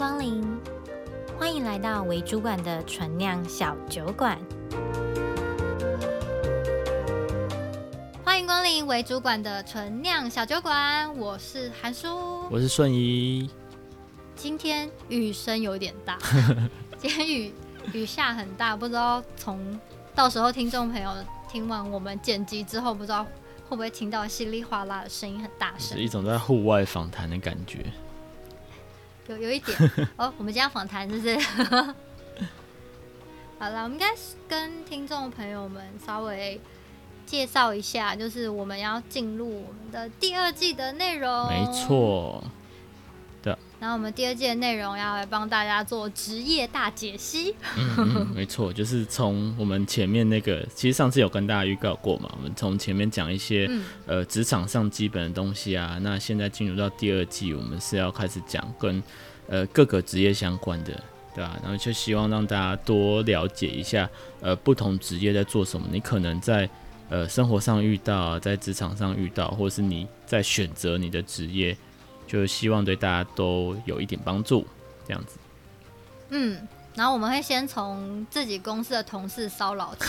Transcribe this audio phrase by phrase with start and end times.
[0.00, 0.42] 光临，
[1.38, 4.38] 欢迎来到为主管的纯酿小酒馆。
[8.24, 12.08] 欢迎光临为主管的纯酿小酒馆，我是韩叔，
[12.50, 13.50] 我是顺仪。
[14.34, 16.16] 今天雨声有点大，
[16.96, 17.52] 今天雨
[17.92, 19.78] 雨下很大，不知道从
[20.14, 21.14] 到时候听众朋友
[21.46, 23.22] 听完我们剪辑之后，不知道
[23.68, 27.84] 会不会听到稀里哗啦的声音很大声，是一种在户外访谈的感觉。
[29.30, 29.78] 有有一点
[30.18, 31.38] 哦，我们今天访谈是不是？
[33.58, 34.06] 好了，我们应该
[34.48, 36.60] 跟听众朋友们稍微
[37.26, 41.46] 介绍一下，就是我们要进入我们的第二季的内容。
[41.48, 42.42] 没错。
[43.80, 47.54] 然后我们第二季的内容要来帮大家做职业大解析。
[47.78, 59.02] 嗯，嗯，没错，就是从我们前面那个，其实上次有跟大家预告过嘛，我们从前面讲一些、嗯、呃职场上基本的东西啊，那现在进入到第二季，我们是要开始讲跟
[59.48, 61.02] 呃各个职业相关的，
[61.34, 61.58] 对吧？
[61.62, 64.06] 然后就希望让大家多了解一下
[64.42, 66.68] 呃不同职业在做什么，你可能在
[67.08, 71.74] 呃生活上遇到，在职场上遇到，或是你在选择你的职业。
[72.30, 74.64] 就希望对大家都有一点帮助，
[75.04, 75.36] 这样子。
[76.28, 80.04] 嗯，然后我们会先从自己公司的同事骚扰起，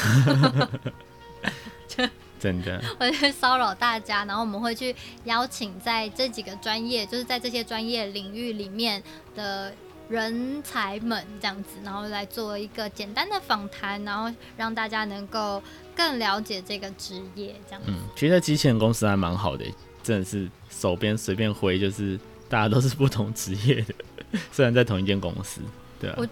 [2.39, 9.01] 真的， 会去骚扰大家，然后我们会去邀请在这几个专业，就是在这些专业领域里面
[9.35, 9.73] 的
[10.07, 15.61] 人才们这样子，然后来做一个简单的访谈，然后让大家能够
[15.95, 17.87] 更了解这个职业，这样子。
[17.89, 19.65] 嗯，其实机器人公司还蛮好的。
[20.03, 23.93] 真的是手边随便挥，就是大家都是不同职业的，
[24.51, 25.61] 虽然在同一间公司，
[25.99, 26.15] 对啊。
[26.17, 26.27] 我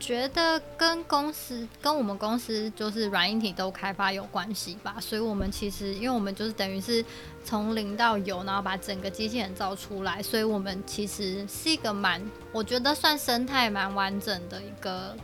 [0.00, 7.04] 觉得跟公司跟我们公司就是软硬体都开发有关系吧，所以我们其实因为我们就是等于是
[7.44, 15.16] 从零到有，然后把整个机器人造出来，所以我们其实是一个蛮，我觉得算生态蛮完整的一个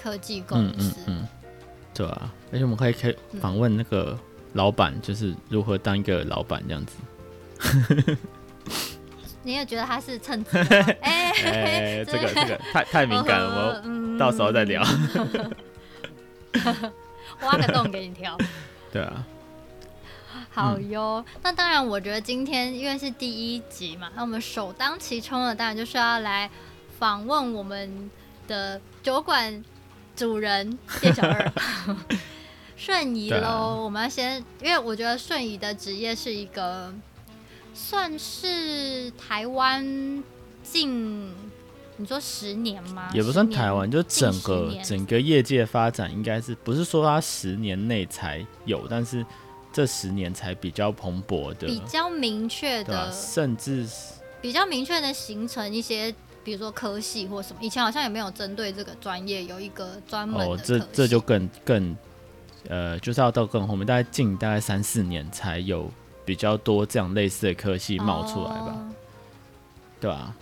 [0.00, 0.94] 科技公司。
[1.06, 1.28] 嗯，嗯，嗯，
[1.92, 4.16] 对啊，而且我们可以可以访问那个。
[4.54, 6.94] 老板就是如何当一个老板这样子，
[9.42, 10.58] 你也觉得他是称职？
[11.00, 14.82] 哎、欸，这个这个太太敏感了，我们到时候再聊。
[17.42, 18.36] 挖个洞给你跳。
[18.92, 19.24] 对啊。
[20.52, 26.50] 好哟，那当然，我觉得今天因为是第一集嘛，那我们首当其冲的当然就是要来
[26.98, 28.10] 访问我们
[28.48, 29.62] 的酒馆
[30.16, 31.52] 主人店小二。
[32.76, 36.92] 顺仪喽，啊、我们要先，因为我觉得顺仪的职业是一个，
[37.82, 39.82] 算是台湾
[40.62, 41.32] 近，
[41.96, 43.10] 你说十年吗？
[43.14, 49.24] 也不算台湾，就整个整个业界发展，应该是不是说它十年内才有，但是
[49.72, 53.88] 这十年才比较蓬勃的，比较明确的，啊、甚至
[54.40, 56.14] 比较明确的形成一些，
[56.44, 60.46] 比如说科系或什么，以前好像也没有针对这个专业有一个专门的。
[60.46, 61.96] 哦，这这就更更。
[62.68, 65.90] 呃，就是要到更后面，大概近大概三四年才有
[66.30, 68.88] 比较多这样类似的科系冒出来吧，哦、
[70.00, 70.36] 对吧、啊？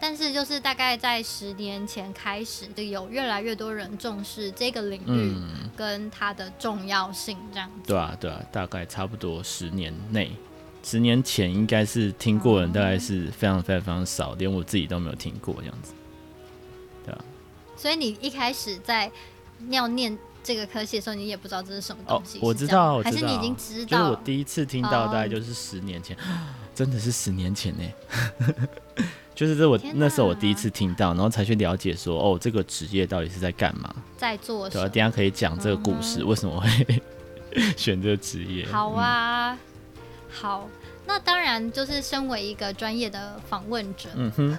[0.00, 5.34] 但是就是大概在十年前开始，就有越来越多人重视这个领域
[5.76, 7.86] 跟它的重要性，这样子、嗯。
[7.86, 10.32] 对啊，对啊，大概差不多十年内，
[10.82, 15.92] 十年前应该是听过的人，大概是非常非常非常少，连我自己都没有听过这样子。
[17.04, 17.22] 对啊。
[17.76, 19.12] 所以你一开始在
[19.68, 20.18] 要念。
[20.44, 22.38] 这个科系的时候，你也不知道这是什么东西。
[22.38, 23.98] 哦，我知道，还是你已经知道？
[23.98, 26.20] 就是我第一次听到，大概就是十年前，哦、
[26.74, 27.82] 真的是十年前呢。
[29.34, 34.82] 就是这我那时候我第一次听到，然后才去了解说，哦，这个职业到底是在干嘛，在做什么？
[34.82, 37.02] 对啊，等下可以讲这个故事，嗯、为什么会
[37.76, 38.64] 选这个职业？
[38.66, 39.58] 好啊，嗯、
[40.30, 40.68] 好。
[41.06, 44.58] 那当然，就是身为一个专业的访问者，嗯哼，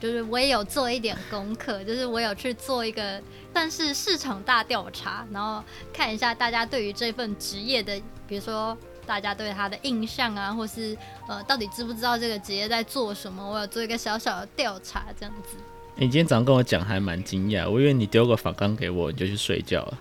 [0.00, 3.20] 就是我也有做一点功课，就是我有去做一个，
[3.52, 5.62] 算是市场大调查，然后
[5.92, 10.96] 看一下大家对于这份职业的，比如说大家对他的印象啊，或是
[11.28, 13.44] 呃，到底知不知道这个职业在做什么？
[13.44, 15.56] 我有做一个小小的调查，这样子。
[15.96, 19.98] 你今天早上跟我讲还蛮惊讶，我以为你丢个反纲给我，你就去睡觉了。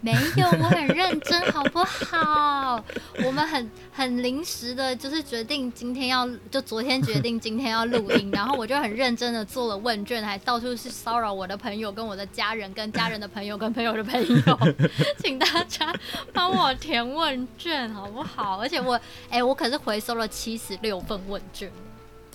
[0.00, 2.82] 没有，我很认真，好不好？
[3.24, 14.58] 我们很很临时的，就是决定今天要，就昨天决定今天要录音，然后我就很认真的做了问卷，还到处去骚扰我的朋友、跟我的家人、跟家人的朋友、跟朋友的朋友，
[15.18, 15.92] 请大家
[16.32, 18.58] 帮我填问卷，好不好？
[18.60, 21.70] 而且我，哎，我可是回收了七十六份问卷。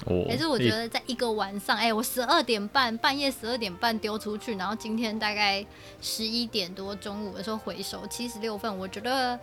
[0.04, 5.66] 可是我觉得在一个晚上，哎、欸，我十二点半半夜十二点半丢出去，然后今天大概
[6.02, 9.40] 十一点多中午的时候回收七十六份，我觉得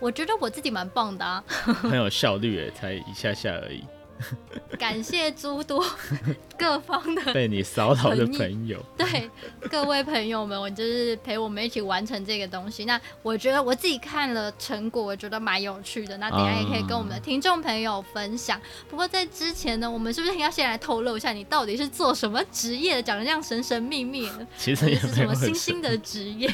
[0.00, 3.82] 我觉得我自己蛮棒的啊， 很有效率诶，才一下下而已。
[4.78, 5.84] 感谢诸多
[6.58, 9.30] 各方的被你骚扰的朋友，对
[9.70, 12.84] 各位朋友们，我就是陪我们一起完成这个东西。
[12.84, 16.16] 那我觉得我自己看了成果，我觉得蛮有趣的。
[16.18, 18.58] 那等下也可以跟我们的听众朋友分享。
[18.58, 23.02] 嗯、不过在之前呢，我们是不是要先来透露一下，你到底是做什么职业的？
[23.02, 26.48] 讲的这样神神秘秘的，其实也是什么新兴的职业？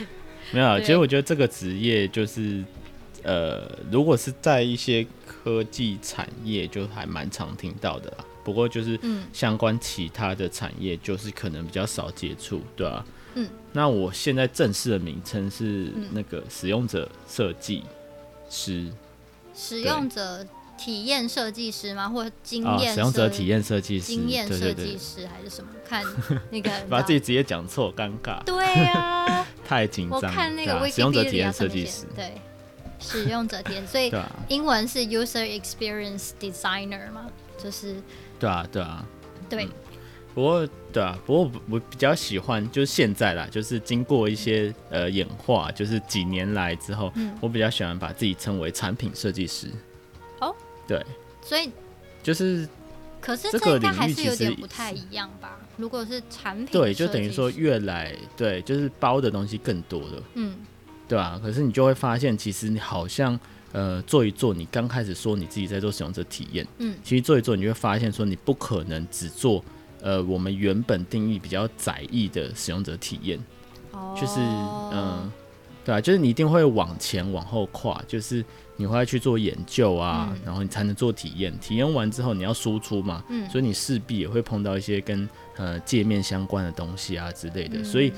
[0.53, 2.65] 没有，其实我觉得这个职业就是，
[3.23, 5.07] 呃，如果是在一些。
[5.42, 8.98] 科技产业就还蛮常听到的啦，不过就是
[9.32, 13.04] 相关其他的产业就是可能比较少接触，对吧？
[13.34, 17.84] 嗯，那我现在正式的名称是那个使用者设计
[18.50, 18.90] 师，
[19.54, 20.44] 使用者
[20.76, 22.08] 体验设计师吗？
[22.08, 25.70] 或经验使用者体验设计师，经验设计师还是什么？
[25.88, 26.04] 看
[26.50, 28.42] 那个 把自己直接讲错，尴尬。
[28.44, 30.20] 对啊， 太紧张。
[30.20, 32.34] 我看那个使用者体验设计师，对。
[33.00, 34.12] 使用者体验，所以
[34.49, 37.26] 英文是 user experience designer 嘛，
[37.58, 37.97] 就是
[38.38, 39.05] 对啊，对啊，
[39.49, 39.69] 对。
[40.32, 49.67] 不过对啊，不过我比较喜欢就是现在啦，就是经过一些呃演化，就是几年来之后，嗯，我比较喜欢把自己称为产品设计师。
[50.38, 50.55] 哦，
[50.87, 51.05] 对，
[51.43, 51.73] 所以
[52.23, 52.67] 就是，
[53.20, 55.58] 可是这个应该还是有点不太一样吧？
[55.76, 60.55] 如果是产品，对，就等于说越来对，就是包的东西更多了，嗯。
[61.11, 63.37] 对啊，可是你就会发现，其实你好像
[63.73, 69.65] 呃做一做，你刚开始说你自己在做使用者体验，嗯，其实做一做，你就会发现说你不可能只做
[70.01, 73.37] 呃我们原本定义比较窄义的使用者体验，
[73.91, 75.33] 哦，就是嗯、呃，
[75.85, 78.45] 对啊，就是你一定会往前往后跨，就是
[78.77, 88.12] 你会去做研究啊，嗯、然后你才能做体验，体验完之后你要输出嘛，嗯，所以你势必也会碰到一些跟呃界面相关的东西啊之类的，嗯、所以。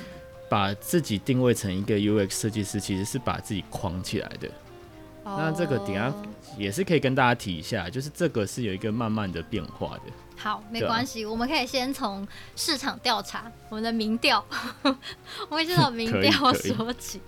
[0.52, 4.46] 把自己定位成一个 UX 设计师，其实是把自己框起来的。
[5.24, 5.38] Oh.
[5.38, 6.12] 那这个等下
[6.58, 10.12] 也是可以跟大家提一下，就是这个是有一个慢慢的变化的。
[10.36, 14.44] 好，没关系，啊、我们可以先从市场调查，我们的民调，
[15.48, 17.18] 我们先从民调 说起。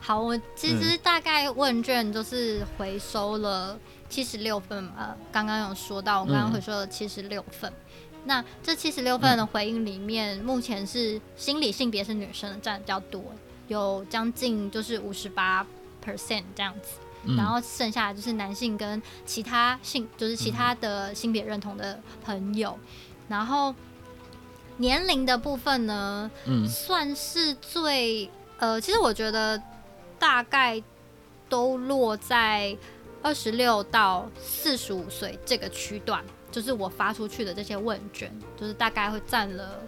[0.00, 3.78] 好，我其实大概问卷就是回收了
[4.08, 7.70] 七十六份，嘛，刚刚有说到，我刚刚回收了七十六份。
[7.70, 7.91] 嗯
[8.24, 13.24] 那这七十六份的回应里面，嗯、目前是心理性别是女生的占比较多，
[13.68, 15.66] 有将近就是五十八
[16.04, 22.88] percent 这样子，嗯、然后剩下就是男性跟其他性就是其他的性别认同的朋友，嗯、
[23.28, 23.74] 然后
[24.76, 29.60] 年龄的部分呢，嗯，算是最呃，其实我觉得
[30.18, 30.80] 大概
[31.48, 32.76] 都落在
[33.20, 36.24] 二十六到四十五岁这个区段。
[36.52, 39.80] 就是我发出去的这些问卷，就是大概会占了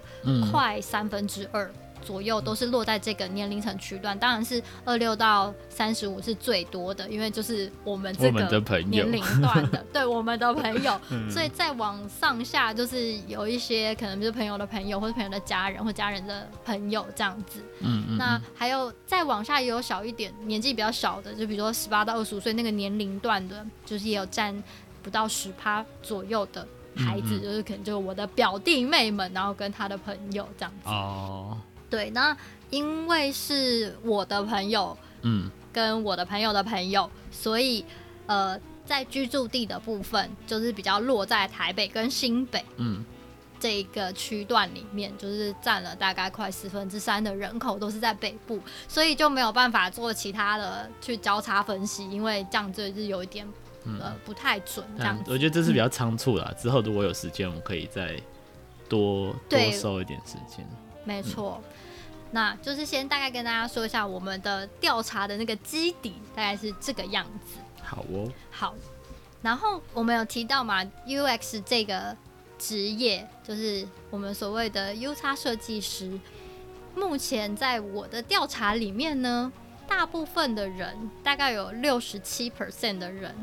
[0.51, 1.71] 快三分之二
[2.03, 4.19] 左右，都是落在这个年龄层区段。
[4.19, 11.01] 当然是二六到三十五是最多的，因为就是我们这个年龄段的， 对我们的朋友。
[11.31, 17.61] 所以再往上下，就是有一些可能就是朋友的朋友，或者朋友的家人，或家人的朋友这样子。
[17.81, 24.55] 嗯，那还有再往下也有小一点，年纪比较小的，就比如说十八到二十五岁那个年龄段的，就是也有占。
[25.05, 26.67] 不到十趴左右的
[26.97, 30.89] 孩子，嗯嗯就是可能就是我的表弟妹们，然后跟他的朋友这样子。
[30.89, 31.59] 哦，
[31.91, 32.35] 对，那
[32.71, 37.85] 因为是我的朋友，嗯，跟我的朋友的朋友，所以
[38.27, 43.05] 呃，在居住地的部分，就是比较落在台北跟新北，嗯，
[43.61, 53.47] 这一个区段里面，就是占了大概快四分之三的人口都是在北部，所以就没有办法做其他的去交叉分析，因为这样子是有一点。
[53.85, 56.47] 嗯、呃，不太准这样子，我觉得这是比较仓促啦。
[56.49, 58.19] 嗯、之后如果有时间，我可以再
[58.89, 60.67] 多多收一点时间。
[61.05, 61.71] 没错，嗯、
[62.31, 67.59] 那就是先大概跟大家说一下我们的调查的那个基底大概是这个样子。
[67.83, 68.75] 好哦，好。
[69.43, 72.17] 然后我们有提到嘛，UX 这个
[72.59, 76.19] 职业就是我们所谓的 UX 设计师。
[76.97, 79.53] 目前在我的调查里面呢，
[79.89, 83.35] 大部分的人大概有六十七 percent 的人。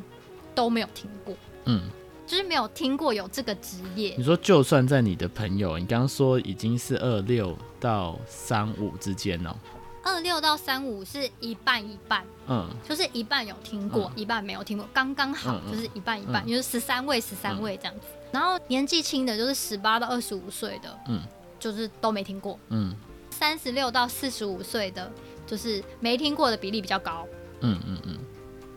[0.54, 1.90] 都没有听过，嗯，
[2.28, 4.16] 就是没有听过有这个职业。
[4.18, 9.56] 你说，就算在你的朋友，你刚刚说已经是二六到三五之间哦，
[10.04, 18.02] 二六到三五是一半一半，嗯，就是一半有听过，嗯、一半没有听过，刚刚好就是一半一半，就是十三位十三位这样子。
[18.12, 21.22] 嗯、然后年纪轻的，就是十八到二十五岁的，嗯，
[21.60, 22.96] 就是都没听过，嗯，
[23.30, 25.12] 三十六到四十五岁的，
[25.46, 27.28] 就是没听过的比例比较高，
[27.62, 28.16] 嗯嗯嗯。
[28.16, 28.18] 嗯。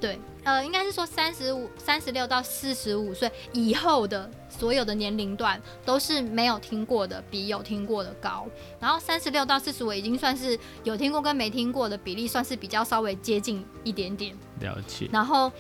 [0.00, 8.46] 对，呃，应该是说三十五、三十六到四十五岁以后的所有的年龄段都是没有听过的，比有听过的高。
[8.78, 14.36] 然后三十六到四十五已经算是有听过跟没听过的比例算是比较稍微接近一点点。
[14.60, 15.08] 了解。
[15.10, 15.50] 然后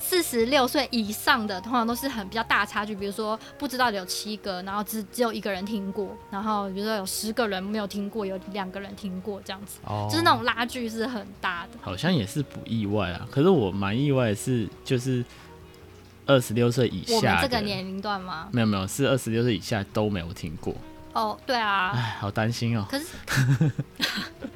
[0.00, 2.94] 四十六岁以上的，通常都是很比较大差距。
[2.94, 11.78] 比如说，不知道有七个，然后只只有一个人听过，然后比如说有十个人没有听过，有两个人听过这样子，哦、就是那种拉距是很大的。
[11.80, 15.24] 好像也是不意外啊，可是我蛮意外的是，就是
[16.26, 18.48] 二十六岁以下，我们这个年龄段吗？
[18.52, 20.74] 没有没有，是二十六岁以下都没有听过。
[21.12, 22.86] 哦，对啊，哎，好担心哦。
[22.88, 23.06] 可是，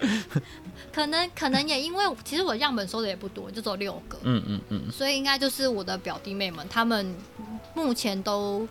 [0.93, 4.17] 可能可能也因为，其实我样本收的也不多，就只有六个。
[4.23, 4.93] 嗯嗯嗯。
[4.93, 7.13] 所以应该就是我的表弟妹们，他们
[7.75, 8.67] 目前都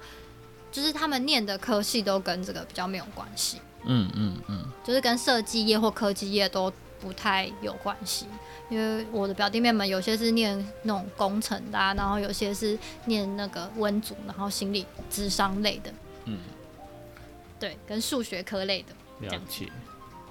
[0.72, 3.60] 就是他们念的科系都跟这个比较没有关系。
[3.86, 4.66] 嗯嗯嗯。
[4.86, 6.72] 就是跟设计业或科技业都
[7.02, 8.28] 不太有关系，
[8.70, 15.94] 因为我的表弟妹们有些是念那种工程的啊，然后有些是念那个温组，然后心理智商类的。
[16.26, 16.38] 嗯。
[17.64, 18.94] 对，跟数学科类的
[19.26, 19.72] 了解，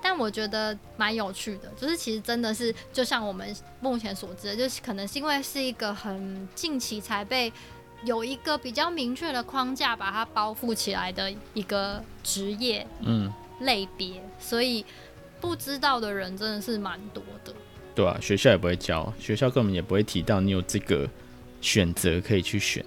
[0.02, 7.50] 但我觉得蛮有趣的，就是其实真的是就像我们目前所知的，就是可能是因为是一个很近期才被
[8.04, 14.84] 有一个比较明确的框架把它包覆起来的一个职业，嗯，类别，所以
[15.40, 17.54] 不知道的人真的是蛮多的。
[17.94, 21.08] 对啊，学校也不会教，学校根本也不会提到你有这个
[21.62, 22.84] 选择可以去选。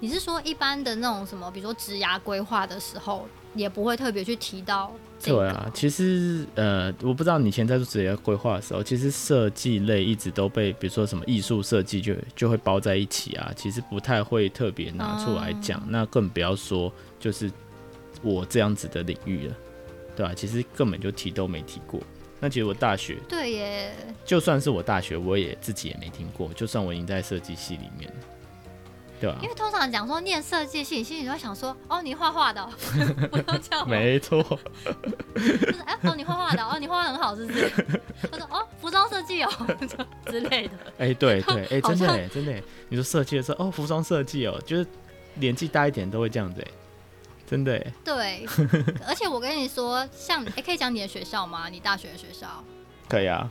[0.00, 3.28] 你是说一般的那种什么，比如说职涯规划的时候？
[3.54, 4.92] 也不会特别去提到。
[5.24, 15.80] 对啊，其实呃，我不知道你以前在做职业规划的时候，其实设计类一直都被，比如说什么艺术设计就就会包在一起啊，其实不太会特别拿出来讲。
[15.84, 17.48] 嗯、那更不要说就是
[18.20, 19.54] 我这样子的领域了，
[20.16, 20.34] 对吧、啊？
[20.34, 22.00] 其实根本就提都没提过。
[22.40, 23.94] 那其实我大学对耶，
[24.24, 26.52] 就算是我大学，我也自己也没听过。
[26.54, 28.12] 就算我已经在设计系里面。
[29.30, 32.70] 啊、因为通常讲说念设计系，你心里就会想说，哦，你画画的、喔，
[33.30, 33.84] 不用叫。
[33.84, 34.42] 没错。
[35.34, 37.70] 就是哎、欸，哦，你画画的，哦，你画画很好，是不是？
[38.30, 39.50] 他说，哦，服装设计哦
[40.26, 40.74] 之类的。
[40.98, 44.86] 哎、欸，对对，哎、欸，真的哎，真的，你说设计的时候，哦，服装设计哦，就是
[45.34, 46.70] 年纪大一点都会这样子哎，
[47.48, 47.92] 真的哎。
[48.04, 48.46] 对，
[49.06, 51.68] 而且我跟你说，像哎、欸，可以讲你的学校吗？
[51.68, 52.46] 你大学的学校？
[53.08, 53.50] 可以啊。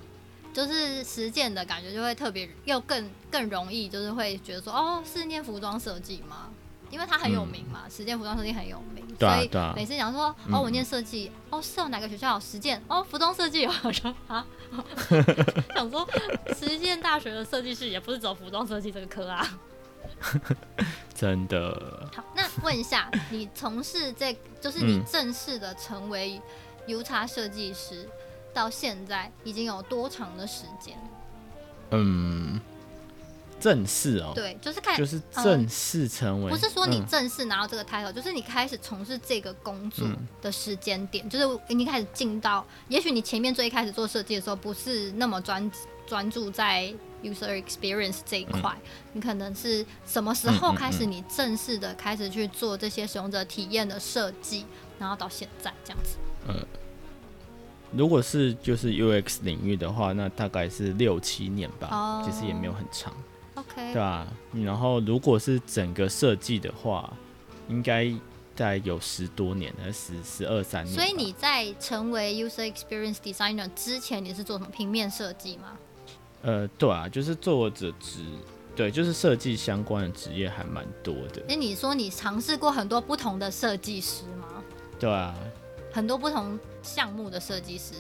[0.53, 6.49] 就是实践的感觉，就会特别又更更容易，就是会觉得说，哦，是念服装设计吗？
[6.89, 12.83] 因为它很有名嘛，实践服装设计很有名，对啊，所以每次讲说，哦，我念设计，哦，是哦哪个学校实践？
[12.89, 14.45] 哦，服装设计有，我说啊，
[15.73, 16.05] 想说
[16.53, 19.57] 实践大学的设计师也不是走服装设计这个科啊，
[21.15, 22.09] 真的。
[22.13, 26.41] 好，那问一下，你从事这，就是你正式的成为
[26.87, 28.05] UX 设计师。
[28.53, 30.97] 到现在已经有多长的时间？
[31.91, 32.59] 嗯，
[33.59, 40.07] 正式哦，对，就是开就是正式成为，不是说你正式拿到这个 title，、嗯、就是你开始从事这个工作
[40.41, 45.69] 的时间点，嗯、就是你开始进到，也许你前面最一开始做设计的时候不是那么专
[46.07, 54.65] 专注在 user experience 这一块，嗯、你可能是什么时候开始你正式的开始去做这些使用者体验的设计，
[54.97, 56.15] 然后到现在这样子，
[56.47, 56.65] 嗯。
[57.93, 63.13] 如果是就是 UX 领域的话，那大概是六七年吧，oh, 其实也没有很长。
[63.55, 67.11] OK，对啊，然后如果是整个设计的话，
[67.67, 68.09] 应该
[68.55, 70.95] 大概有十多年，还是十十二三年。
[70.95, 75.77] 所以你在成为 User Experience Designer 之前，你是做什么平面设计吗？
[76.43, 78.23] 呃，对啊，就是做着职，
[78.73, 81.43] 对，就是设计相关的职业还蛮多的。
[81.47, 84.63] 那你说你尝试过很多不同的设计师吗？
[84.97, 85.35] 对啊。
[85.91, 87.93] 很多不同项目的设计师，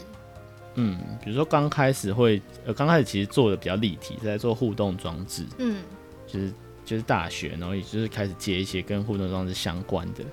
[0.75, 5.83] 嗯，比如说刚开始会，呃，刚开始其实做的比较立体，在做互动装置，嗯，
[6.25, 6.53] 就是
[6.85, 10.23] 就是大学，然后也就是开始接一些跟互动装置相关的，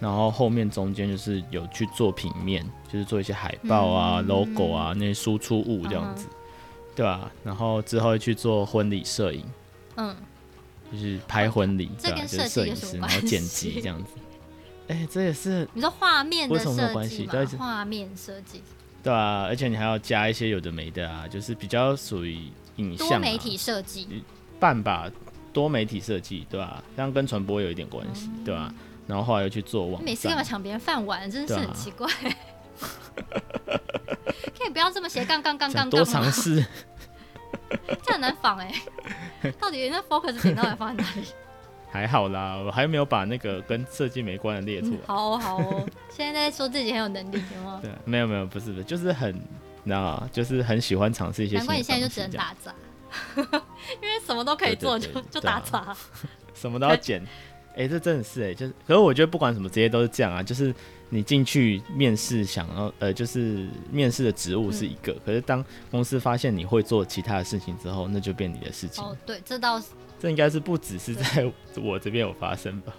[0.00, 6.34] 然后后面中间就是有去做平面，就是做一些海报啊、嗯、logo 啊那些输出物这样子，嗯、
[6.96, 7.32] 对吧、啊？
[7.44, 9.44] 然后之后会去做婚礼摄影，
[9.96, 10.16] 嗯，
[10.90, 13.16] 就是拍婚礼，这跟设计有什么关系？
[13.16, 14.12] 然后剪辑这样子。
[14.88, 18.62] 哎、欸，这也是你说画面的设计画面设计，
[19.02, 24.22] 对啊，而且你还要加一些有的没的啊，就是比较属于影像、啊、多媒体设计，
[24.58, 25.10] 半吧
[25.52, 26.84] 多媒体设计，对吧、啊？
[26.96, 28.74] 这样跟传播有一点关系，嗯、对吧、啊？
[29.06, 32.06] 然后后来又去做网站，每次干嘛抢别人饭碗，真的是很奇怪。
[32.06, 32.34] 啊、
[34.56, 36.64] 可以不要这么斜杠杠杠杠杠多尝 试，
[38.02, 38.72] 这很难仿哎、
[39.42, 39.52] 欸。
[39.60, 41.26] 到底那 focus 点到底放在哪里？
[41.92, 44.98] 还好啦，我还没有把那个跟设计没关的列出来。
[45.06, 47.78] 好哦，好哦， 现在在说自己很有能力，有吗？
[47.82, 49.40] 对，没有没有，不是不是，就是很，你
[49.84, 50.28] 知道吗？
[50.32, 51.58] 就是很喜欢尝试一些。
[51.58, 52.74] 难怪你现在就只能打杂，
[53.36, 55.94] 因为什么都可以做，就就打杂。
[56.54, 57.22] 什么都要剪，
[57.74, 60.74] 哎、欸，这真的是哎、欸，就是，可是我觉得不管什么职业都是这样啊，就是
[61.08, 69.02] 你进去面试，想要呃，就是面试的职务是一个，嗯、可是当公司发现你会做其他的事情之后，那就变你的事情。
[69.02, 69.88] 哦，对，这倒是，
[70.20, 71.50] 这应该是不只是在
[71.80, 72.94] 我这边有发生吧。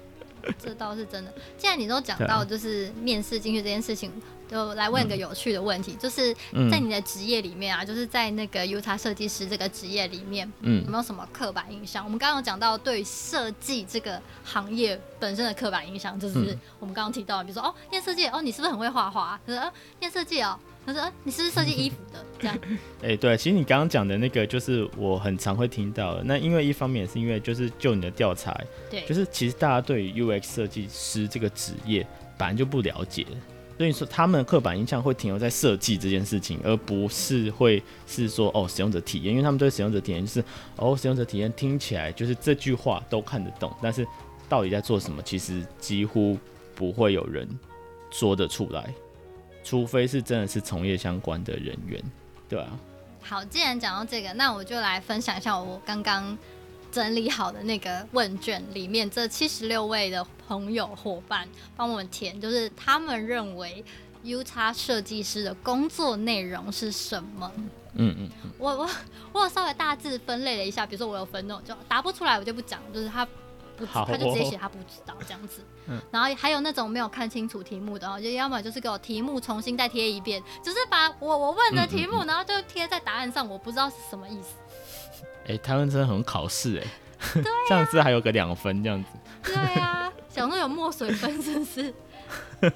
[0.62, 1.34] 这倒是真的。
[1.58, 4.12] 既然你都讲到就是面试进去这件事情，
[4.50, 6.34] 就来问一个有趣的问题，嗯、就是
[6.70, 12.04] 在你的职业里面啊，嗯、就是在那个 UX 设计师这个职业里面，嗯，有没有什么刻板印象？
[12.04, 19.40] 我们刚刚有讲到对设计这个行业本身的刻板印象，就是我们刚刚提到，比如说哦，念设计哦，你是不是很会画画？
[19.48, 20.60] 就是哦，念设计哦。
[20.86, 22.26] 他说：“你是不是设计衣服的？
[22.40, 22.58] 这样？
[23.02, 26.24] 哎、欸，对，其实你刚刚讲的那个，就是我很常会听到的。
[26.24, 28.54] 那因为一方面是因为就是就你的调查，
[28.90, 32.06] 对，就是其实大家对于 UX 设计师这个职业
[32.38, 33.26] 本来就不了解，
[33.78, 40.44] 所以说他们的刻板印象会停留在设计这件事情，而不是会是说哦使用者体验，因为他们对使用者体验就是
[40.76, 44.06] 哦使用者体验听起来就是这句话都看得懂，但是
[44.50, 46.38] 到底在做什么，其实几乎
[46.76, 47.48] 不会有人
[48.12, 48.94] 说得出来。”
[49.64, 52.04] 除非是真的是从业相关的人员，
[52.50, 52.70] 对啊。
[53.22, 56.38] 好，既然讲到这个，那我就来分享一下我刚刚
[56.92, 63.84] 整理好的那个问卷里面，这七十六位的朋友伙伴帮我们填，就是他们认为
[64.24, 67.52] U 叉设计师的工作内容是什么？
[67.94, 68.90] 嗯嗯，嗯我我
[69.32, 73.26] 我有稍微大致分类了一下，比如说我有分那种就答不出来，我就不讲，就是他。
[73.78, 84.56] 不，他就直接写 他不知道这样子，嗯、然后还有那种没有看清楚题目的，就要么就是给我题目重新再贴一遍，就是把我我问的题目，然后就贴在答案上，我不知道是什么意思。
[85.46, 86.88] 哎、欸，台湾真的很考试哎，
[87.34, 89.10] 对啊、这样子还有个两分这样子。
[89.44, 91.94] 对啊，想说有墨水分是不是？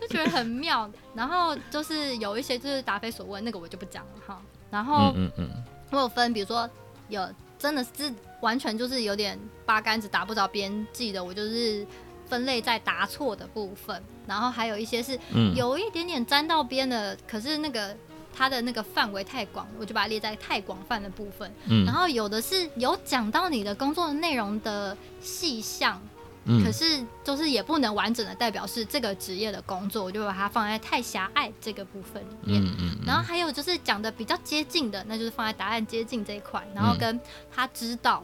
[0.00, 0.90] 就觉得很妙。
[1.14, 4.42] 然后就是有一些就是答非所问，那个我就不讲了哈。
[4.70, 5.48] 然后嗯嗯，
[5.90, 6.68] 我有分，比如说
[7.08, 7.26] 有
[7.64, 8.12] 真的是。
[8.40, 11.86] 完全就是有点八竿子打不着边际的，我就是
[12.28, 15.18] 分类在答错的部分，然后还有一些是
[15.56, 17.96] 有一点点沾到边的，嗯、可是那个
[18.36, 21.50] 它的那个范围太广，我就把它列在太广泛的部分。
[21.64, 25.98] 嗯、然后有的是有讲到你的工作内容的细项。
[26.46, 32.62] 嗯、可是，就是也不能完整的代表是这个职业的工作，我就把它放在太狭隘这个部分里面。
[32.62, 37.18] 嗯嗯嗯、然后还有就是讲的比较接近的，那就是放在答案接近这一块，然后跟
[37.50, 38.22] 他知道，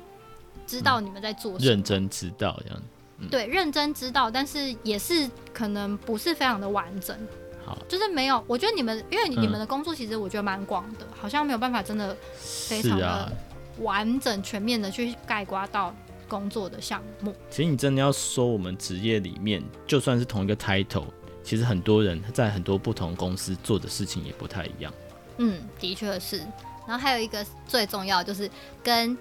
[0.55, 2.83] 嗯、知道你们在做什么，认真知道这样。
[3.21, 7.17] 嗯、对，认真知道，但是也是可能不是非常的完整。
[7.65, 13.33] 好，就是没有，我觉得你们因为你们的工作其实我觉得蛮广的，嗯、好像没有办法真的非常的
[13.79, 15.95] 完整全面的去概括到。
[16.31, 21.07] 工作的项目，其实你真的要说，我们职业里面，就算是同一个 title，
[21.43, 24.95] 其实很多人在很多不同公司做的事情也不太一样。
[25.39, 26.39] 嗯，的确是。
[26.87, 28.49] 然后还有一个最重要就是
[28.83, 29.19] 跟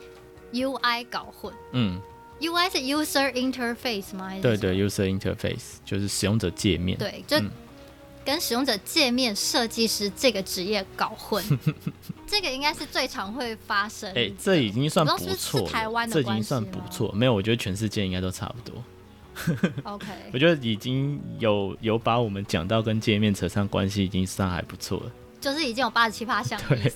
[0.53, 1.51] UI 搞混。
[1.71, 1.99] 嗯
[2.39, 4.31] ，UI 是 user interface 吗？
[4.41, 6.97] 对对，user interface 就是使用者界面。
[6.97, 7.37] 对，就。
[8.19, 11.43] 嗯跟使用者界面设计师这个职业搞混，
[12.27, 14.09] 这个应该是最常会发生。
[14.11, 17.11] 哎、欸，这已经算不错，是台湾的，这已经算不错。
[17.13, 18.83] 没有，我觉得全世界应该都差不多。
[19.83, 25.11] OK， 我觉得已经有有把我们讲到跟界面扯上关系，已经算还不错了。
[25.39, 26.59] 就是已经有八十七八项。
[26.67, 26.93] 对。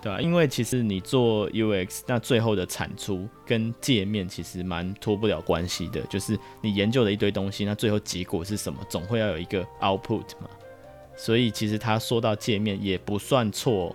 [0.00, 6.00] 对啊，因为其实你做 UX，那最后的产出跟界面其实蛮脱不了关系的。
[6.02, 8.78] 就是你研究了一堆东西，那最后结果是什么？
[8.88, 10.48] 总会要有一个 output 嘛。
[11.16, 13.94] 所以其实他说到界面也不算错。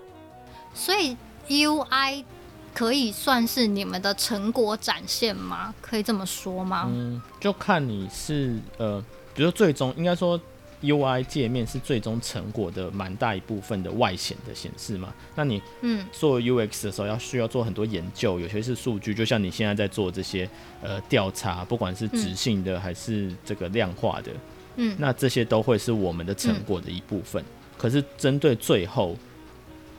[0.73, 1.15] 所以
[1.47, 2.25] UI
[2.73, 5.73] 可以算是你们的成果展现吗？
[5.79, 6.85] 可以这么说吗？
[6.93, 8.99] 嗯，就看你是呃，
[9.33, 10.39] 比如说最终应该说。
[10.84, 15.13] UI 界面是最终成果的蛮大一部分的外显的显示嘛？
[15.36, 20.48] 那你嗯做 UX 的时候要需要做很多研究，有些是数据，就像你现在在做这些
[20.82, 24.32] 呃调查，不管是质性的还是这个量化的，
[24.76, 27.41] 嗯，那这些都会是我们的成果的一部分。
[27.41, 27.46] 嗯、
[27.78, 29.17] 可是针对最后。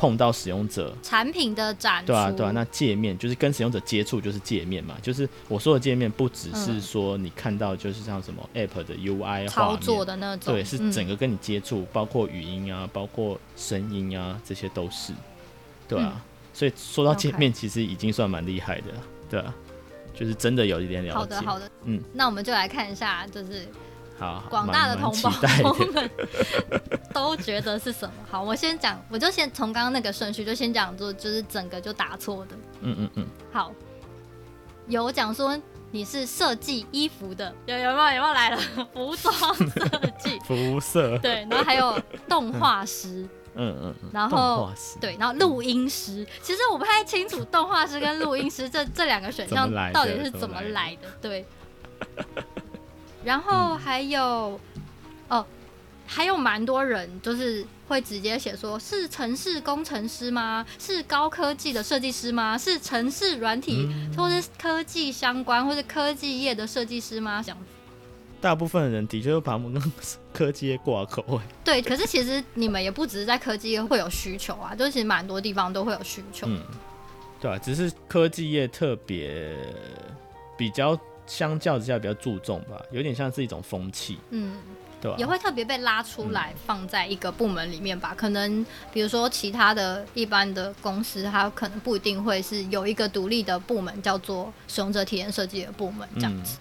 [0.04, 4.94] 碰到使用者产品的展出，对啊，对啊，那界面就是跟使用者接触，就是界面嘛。
[5.00, 15.14] 就是我说的界面，不只是说你看到，就是像什么 App 的 UI 操作的那种，对，是整个跟你接触，嗯、包括语音啊，包括声音啊，这些都是，
[15.88, 16.12] 对啊。
[16.16, 16.20] 嗯、
[16.52, 18.88] 所以说到界面，其实已经算蛮厉害的，
[19.30, 19.54] 对啊，
[20.14, 21.14] 就是真的有一点了解。
[21.14, 23.66] 好的，好的，嗯，那我们就来看一下，就是。
[24.24, 25.30] 好，广大的同胞
[25.92, 26.10] 们
[27.12, 28.14] 都觉得是什么？
[28.30, 32.56] 好，我先讲，我就先从刚刚那个顺序就先讲，就就是整个就答错的。
[32.80, 33.26] 嗯嗯嗯。
[33.52, 33.72] 好，
[34.88, 35.60] 有讲说
[35.90, 38.56] 你是设计衣服的，有有没有有没有来了？
[38.94, 41.18] 服装设计， 服色。
[41.18, 43.28] 对，然后还有动画师。
[43.56, 44.10] 嗯嗯嗯。
[44.12, 46.26] 然后对，然后录音师。
[46.42, 51.08] 其实我不太清楚动画师跟录音师这这两个选项到底是怎么来的。
[51.22, 51.46] 对。
[53.24, 55.46] 然后还有、嗯、哦，
[56.06, 60.64] 还有蛮多人就是会直接写说，是城市工程师吗？
[60.78, 62.56] 是高科技的设计师吗？
[62.58, 67.42] 是城市软体、嗯、或是科技相关或是科技业的设计师吗？
[67.42, 67.64] 这样子。
[68.40, 69.92] 大部分的人的确会把我们跟
[70.30, 71.40] 科技业挂钩。
[71.64, 76.46] 对，可是其实你们也不只是在科技业会有需求啊，就是其实蛮多地方都会有需求。
[76.46, 76.60] 嗯，
[77.40, 79.56] 对啊，只是科技业特别
[80.58, 80.94] 比较
[81.26, 84.18] 相较之下比较注重吧，有点像是一种风气。
[84.30, 84.56] 嗯，
[85.00, 85.16] 对吧？
[85.18, 88.10] 也会特别被拉出来放在一个部门里面吧？
[88.12, 96.58] 嗯、可能比如说其他的一般的公司，它可能不一定会是有一个独立的部门叫做使用者体验设计的部门这样子。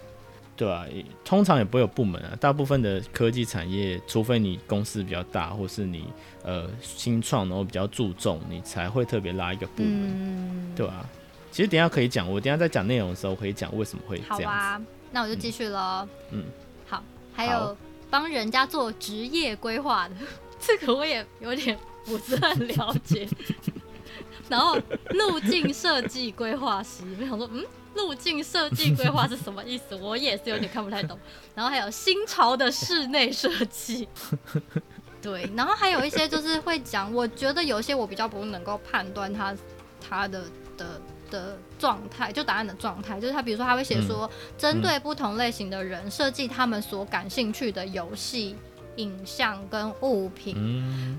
[0.56, 0.86] 对啊，
[1.24, 2.30] 通常也不会有部门啊。
[2.40, 6.04] 大部分的科技产业，除非你公司比较大，或是你
[6.44, 11.10] 呃新创，然后比较注重，你才会特别拉一个部门，嗯、对吧、啊？
[11.54, 16.04] 其实等一下可以讲，我等一下在讲内容的时候可以讲为什么会这样啊，那我就继续喽。
[16.32, 16.42] 嗯，
[16.84, 17.00] 好，
[17.32, 17.76] 还有
[18.10, 20.16] 帮人家做职业规划的，
[20.58, 23.28] 这个我也有点不是很了解。
[24.50, 24.76] 然后
[25.10, 27.64] 路径设计规划师，我想说，嗯。
[27.94, 29.94] 路径设计规划是什么意思？
[29.94, 31.16] 我也是有点看不太懂。
[31.54, 34.08] 然后还有新潮的室内设计，
[35.22, 39.54] 对，然后还有一些就是会讲，我觉得有些我比较不能够判断他
[40.00, 40.42] 他的
[40.76, 41.00] 的
[41.34, 48.54] 的状态，就答案的状态，就是他比如说他会写说，针对不同类型的人设计他们所感兴趣的游戏、
[48.96, 51.18] 影像跟物品。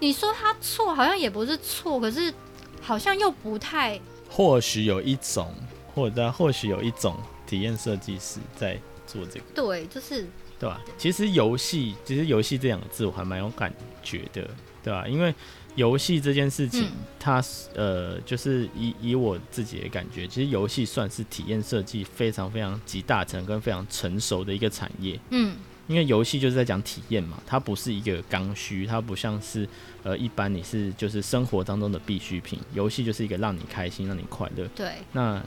[0.00, 2.32] 你说他错，好像也不是错，可是
[2.80, 5.54] 好像又不太，或许有一种。
[5.94, 7.14] 或者或许有一种
[7.46, 10.26] 体验设计师在做这个，对，就是
[10.58, 10.80] 对吧？
[10.96, 13.70] 其实游戏，其实游戏这两个字我还蛮有感
[14.02, 14.48] 觉的，
[14.82, 15.06] 对吧？
[15.06, 15.34] 因为
[15.74, 17.42] 游戏这件事情，嗯、它
[17.74, 25.56] 呃，就是以以我自己的感觉，其实游戏算是体验设计非常非常集大成跟非常成熟的一个产业，嗯，
[25.86, 29.68] 因为游戏就是在讲体验嘛，它不是一个刚需，它不像是
[30.02, 35.42] 呃一般你是就是生活当中的必需品，游戏就是一个让你开心、让你快乐，对，那。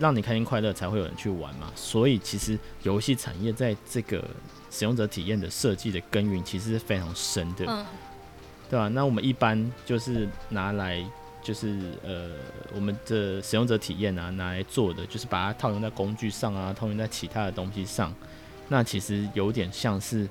[0.00, 1.72] 让你开心快乐，才会有人去玩嘛。
[1.74, 4.24] 所以其实游戏产业在这个
[4.70, 7.84] 使用者体验的设计的耕耘，其实是非常深的，嗯、
[8.68, 8.88] 对吧、啊？
[8.88, 11.04] 那我们一般就是拿来，
[11.42, 12.30] 就是呃，
[12.74, 18.14] 我们的使用者体验啊，拿来做的，就是把它套用在工具上啊，套用在其他的东西上。
[18.68, 20.28] 那其实有点像是。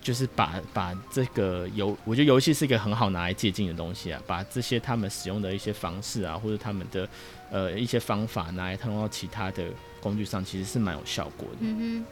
[0.00, 4.22] 就是把把这个游，我觉得游戏是一个很好拿来借鉴的东西啊。
[4.28, 7.06] 把这些他们使用的一些方式啊，或者他们的
[7.50, 9.64] 呃一些方法拿来套用到其他的
[10.00, 11.56] 工具上，其实是蛮有效果的。
[11.60, 12.04] 嗯哼，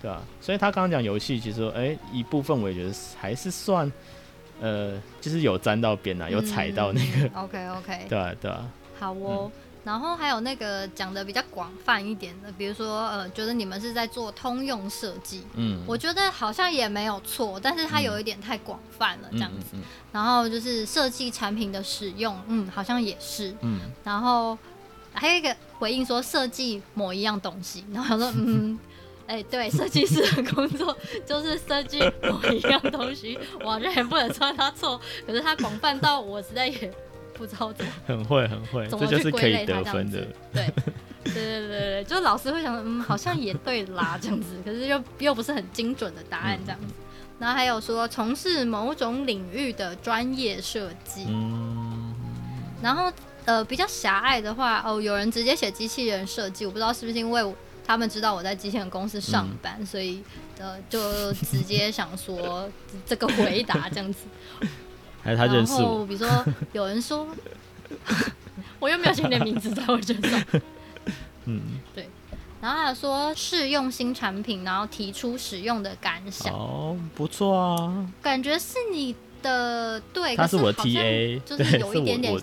[0.00, 0.22] 对啊。
[0.40, 3.92] 所以他刚刚讲游戏，其实说，哎、欸，一部分我也觉得还是算，
[4.60, 7.26] 呃，就是有沾到边啊，有踩到那个。
[7.26, 8.06] 嗯、OK OK。
[8.08, 8.66] 对啊对啊。
[8.98, 9.50] 好哦。
[9.54, 19.66] 嗯然后还有那个讲的比较广泛一点的，比如说呃，觉得你们是在做通用设计，嗯，我觉得好像也没有错，但是它有一点太广泛了这样子。
[19.74, 23.78] 嗯嗯嗯嗯、然后就是设计产品的使用，嗯，好像也是，嗯。
[24.02, 24.56] 然后
[25.12, 28.78] 还有一个回应说设计某一样东西，然后说嗯，
[29.26, 36.92] 哎，对，设计师的工作就是设计某一样东西，我好像也不能说他错，可是他广泛到我实在也。
[37.36, 40.24] 不知道怎么很会很会，这就是可以得分的。
[40.52, 40.72] 对
[41.24, 46.86] 对对对对，就老师会想，嗯，好像也对啦这样子，可是又又不是很精准的答案这样子。
[46.88, 46.94] 嗯、
[47.40, 51.26] 然后还有说从事某种领域的专业设计。
[51.28, 52.14] 嗯。
[52.80, 53.12] 然后
[53.46, 57.42] 呃比较狭隘的话，哦，有人直接写机器人设计，我不知道是不是因为
[57.86, 60.22] 他们知道我在机器人公司上班，嗯、所以
[60.58, 62.68] 呃就直接想说
[63.04, 64.20] 这个回答这样子。
[65.22, 65.78] 还是他认识我。
[65.80, 67.26] 然后比如说，有人说，
[68.78, 70.42] 我又没有写你的名字在我身上。
[71.46, 71.60] 嗯，
[71.94, 72.08] 对。
[72.60, 76.52] 然后他说试用新产品，然后提出使用的感想。
[76.54, 78.06] 哦，不错啊。
[78.22, 82.38] 感觉是你的对，他是我的 TA，就是有一点点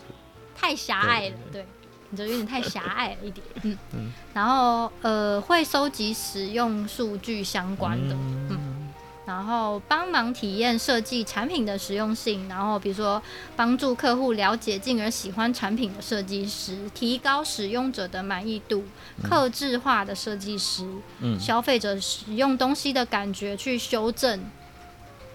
[0.56, 1.66] 太狭隘了，对，
[2.12, 3.44] 你就有点太狭隘了一点。
[3.64, 4.14] 嗯嗯。
[4.34, 8.68] 然后呃，会收集使用数据相关的，嗯。
[9.24, 13.22] 然后帮忙体验设计产品的实用性，然后比如说
[13.56, 18.84] 帮助客户了解进而喜欢产品的设计师，提高使用者的满意度，
[19.24, 20.86] 克制化的设计师，
[21.22, 24.44] 嗯，消费者使用东西的感觉去修正，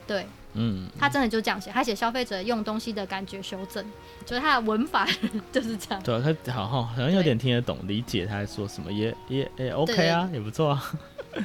[0.07, 3.85] 对，嗯，他真的就这样写，他写消费者用东西的感觉修正，
[4.25, 5.07] 就是他的文法
[5.53, 6.03] 就是这样。
[6.03, 10.93] 对，他好好好像有点听得懂，理解他在说什么，也也也 OK 啊，也不错啊。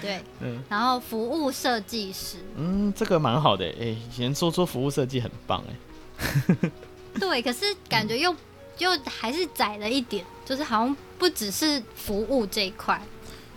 [0.02, 6.70] 对， 嗯，然后服务设计师，嗯，这个蛮好的，哎，以前说说服务设计很棒，哎，
[7.20, 8.34] 对，可是感觉又
[8.78, 13.02] 又还是窄了一点，就是好像不只是服务这一块。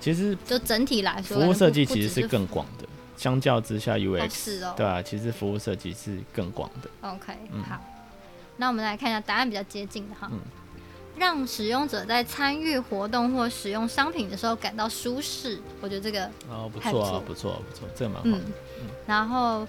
[0.00, 2.83] 其实就整体来说，服务设计其实是更广的，
[3.16, 6.90] 相较之下 UX，、哦是哦、对啊，其实服务设计是更广的。
[7.08, 7.80] OK，、嗯、好，
[8.56, 10.28] 那我们来看一下答案比较接近的哈。
[10.32, 10.38] 嗯
[11.16, 18.22] 让使用者在参与活动或使用商品的时候感到舒适，我觉得这个哦不错啊，不错不错，这个蛮好。
[18.24, 18.42] 嗯，
[19.06, 19.64] 然后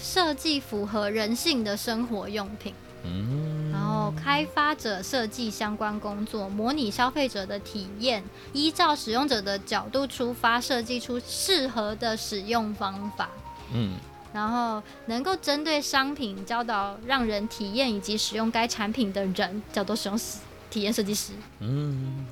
[0.00, 2.72] 设计符合人性的生活用品，
[3.06, 13.30] 嗯，然后开发者设计相关工作，模拟消费者的体验，依照使用者的角度出发，设计出适合的使用方法，
[13.72, 13.96] 嗯，
[14.32, 20.38] 然后能够针对商品教导让人体验以及使用该产品的人，叫做使用时。
[20.68, 22.26] 体验设计师，嗯，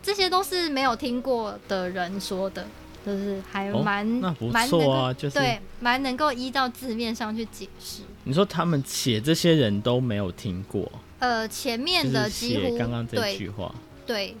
[0.00, 2.64] 这些都是没有听过的人说的，
[3.04, 8.02] 就是还蛮不错啊，就是对，蛮能够依照字面上去解释。
[8.24, 10.90] 你说他们写这些人都没有听过？
[11.18, 13.74] 呃，前面的几乎刚刚这句话
[14.06, 14.36] 对，对，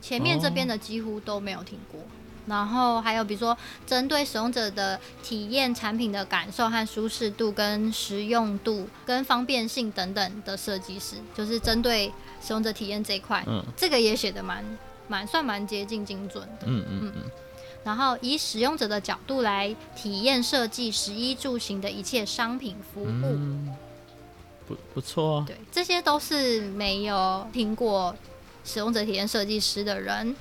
[0.00, 2.00] 前面这边的几乎都没有听过。
[2.00, 2.04] 哦
[2.46, 12.10] 然后还有比如说，针对使用者的体验、产品的感受和舒适度、跟实用度、跟方便性等等的设计师，就是针对
[12.42, 14.64] 使用者体验这一块，嗯，这个也写的蛮
[15.06, 17.22] 蛮算蛮接近精准的，嗯嗯嗯。
[17.84, 23.74] 然后以使用者的角度来体验设计食衣住行的一切商品服务，嗯、
[24.66, 25.44] 不不错啊。
[25.46, 28.14] 对，这些都是没有听过
[28.64, 30.34] 使用者体验设计师的人。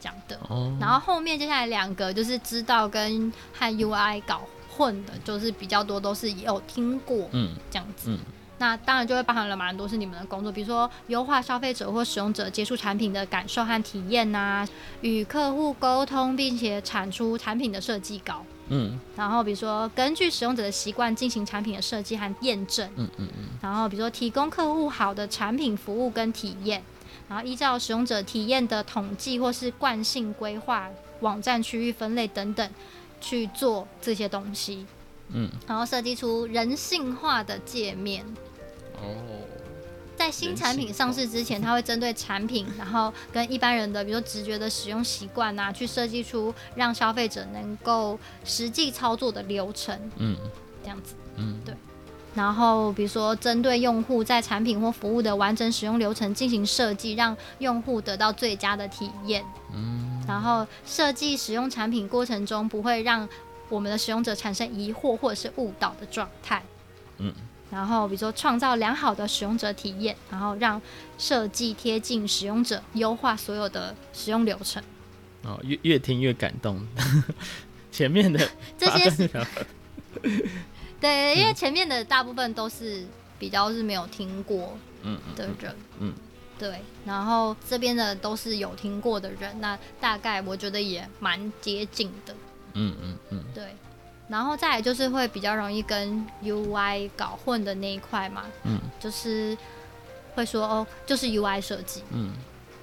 [0.00, 0.38] 讲的，
[0.78, 4.42] 然后后面接下来两个就是知道跟和 UI 搞
[4.76, 8.18] 混的，就是比较多都是有听过，嗯，这样子，嗯，
[8.64, 14.68] 那当然就会包含了蛮多是你们的工作，比如说优化消费者或使用者接触产品的感受和体验呐、啊，
[15.02, 26.82] 与客户沟通，并且产出产品的设计稿，嗯，然后比如说根据使用者的习惯进行产品的设计和验证，嗯嗯嗯，然后比如说提供客户好的产品服务跟体验。
[27.28, 30.88] 然后依照使用者体验的统计或是惯性规划
[31.20, 32.70] 网站区域分类等等
[33.20, 34.86] 去做这些东西，
[35.28, 38.24] 嗯，然后设计出人性化的界面。
[39.04, 39.40] 哦，
[40.16, 49.98] 在新产品上市之前，它会针对产品，然后跟一般人的比如说直觉的使用习惯啊，去设计出让消费者能够实际操作的流程。
[50.16, 50.36] 嗯，
[50.82, 51.14] 这样子。
[51.36, 51.74] 嗯，对。
[52.34, 59.44] 然后，比如说，针对用户在产品或服务的完整使用流程进行设计，让用户得到最佳的体验。
[59.72, 60.20] 嗯。
[60.26, 63.28] 然后，设计使用产品过程中不会让
[63.68, 66.60] 我们的使用者产生疑惑或者是误导的状态。
[67.18, 67.32] 嗯。
[67.74, 70.80] 然后，比如说，创造良好的使用者体验，然后让
[71.18, 74.80] 设计贴近使用者，优化所有的使用流程。
[75.42, 76.80] 哦，越越听越感动。
[77.90, 79.28] 前面的 这些是。
[81.00, 83.04] 对，因为前面的大部分都是
[83.38, 84.78] 比较是没有听过
[85.36, 86.14] 的人，嗯，嗯，
[86.58, 92.34] 对，然后这边的都是有听过的人，那大概我觉得也蛮接近的，
[92.74, 93.76] 嗯嗯嗯，对，
[94.34, 99.56] 然后再来就是会比较容易跟 UI 搞混的那一块嘛，嗯，就是
[100.34, 102.32] 会说哦，就是 UI 设计，嗯，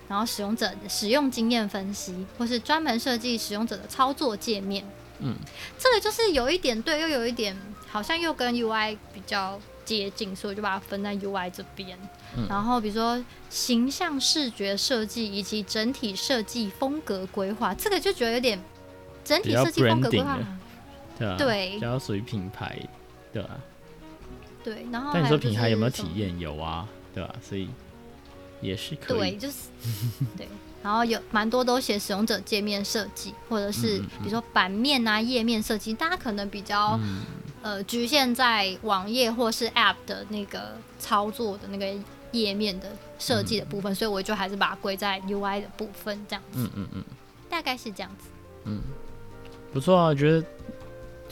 [0.07, 4.85] 然后使用者使用经验分析，或是专门设计使用者的操作界面，
[5.19, 5.35] 嗯，
[5.77, 7.53] 这个就是有一点对，又有一点。
[7.91, 11.99] 好像又跟 UI 比较接近，所以我就把它分在 UI 这边。
[12.37, 18.57] 嗯、然后比如说形象视觉设计以及整体设计风格规划，这个就觉得有点
[19.25, 20.39] 整体设计风格规划，
[21.17, 22.77] 对啊，对，比较属于品牌，
[23.31, 23.59] 对吧、啊？
[24.63, 26.37] 对，然后、就是、但你说品牌有没有体验？
[26.39, 27.35] 有啊，对吧、啊？
[27.41, 27.69] 所以
[28.61, 29.55] 也是可以，对，就是
[30.37, 30.47] 对。
[30.83, 36.99] 然后有蛮多都写使用者界面设计，或者是比如说版面啊、页面设计，大家可能比较。
[37.03, 37.21] 嗯
[37.63, 41.93] 呃，局限在网页或是 App 的那个操作的那个
[42.31, 46.57] 页面的设计的部分，嗯，所以我就还是把它归在 UI 的部分这样子。
[46.57, 47.03] 嗯嗯嗯，
[47.51, 48.29] 大概是这样子。
[48.65, 48.81] 嗯，
[49.71, 50.43] 不错啊，我觉得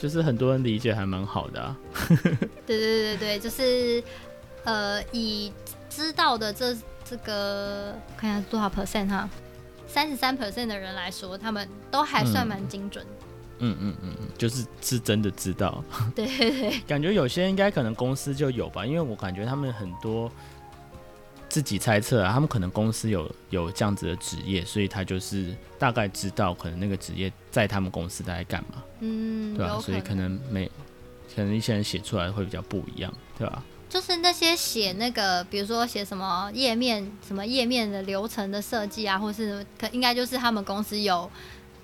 [0.00, 1.76] 就是很多人理解还蛮好的啊。
[2.66, 4.02] 对对对对，就是
[4.64, 5.52] 呃，以
[5.90, 9.28] 知道的这这个看一下多少 percent 哈，
[9.86, 13.04] 三十三 percent 的人来说，他们都还算蛮精准。
[13.62, 15.84] 嗯嗯嗯嗯嗯，就是是真的知道。
[16.16, 20.32] 对对对，感觉有些应该可能公司就有吧，因为我感觉他们很多
[21.50, 28.82] 自己猜测啊，他们可能公司有有这样子的职业，所以他就是大概知道可能那个职业在他们公司在干嘛。
[29.00, 29.78] 嗯，对吧？
[29.80, 30.64] 所以可能每
[31.34, 33.62] 可能一些人写出来会比较不一样，对吧？
[33.90, 41.28] 就是那些写那个，比如说写什么页面、什么页面的流程的设计啊，或是可应该就是他们公司有。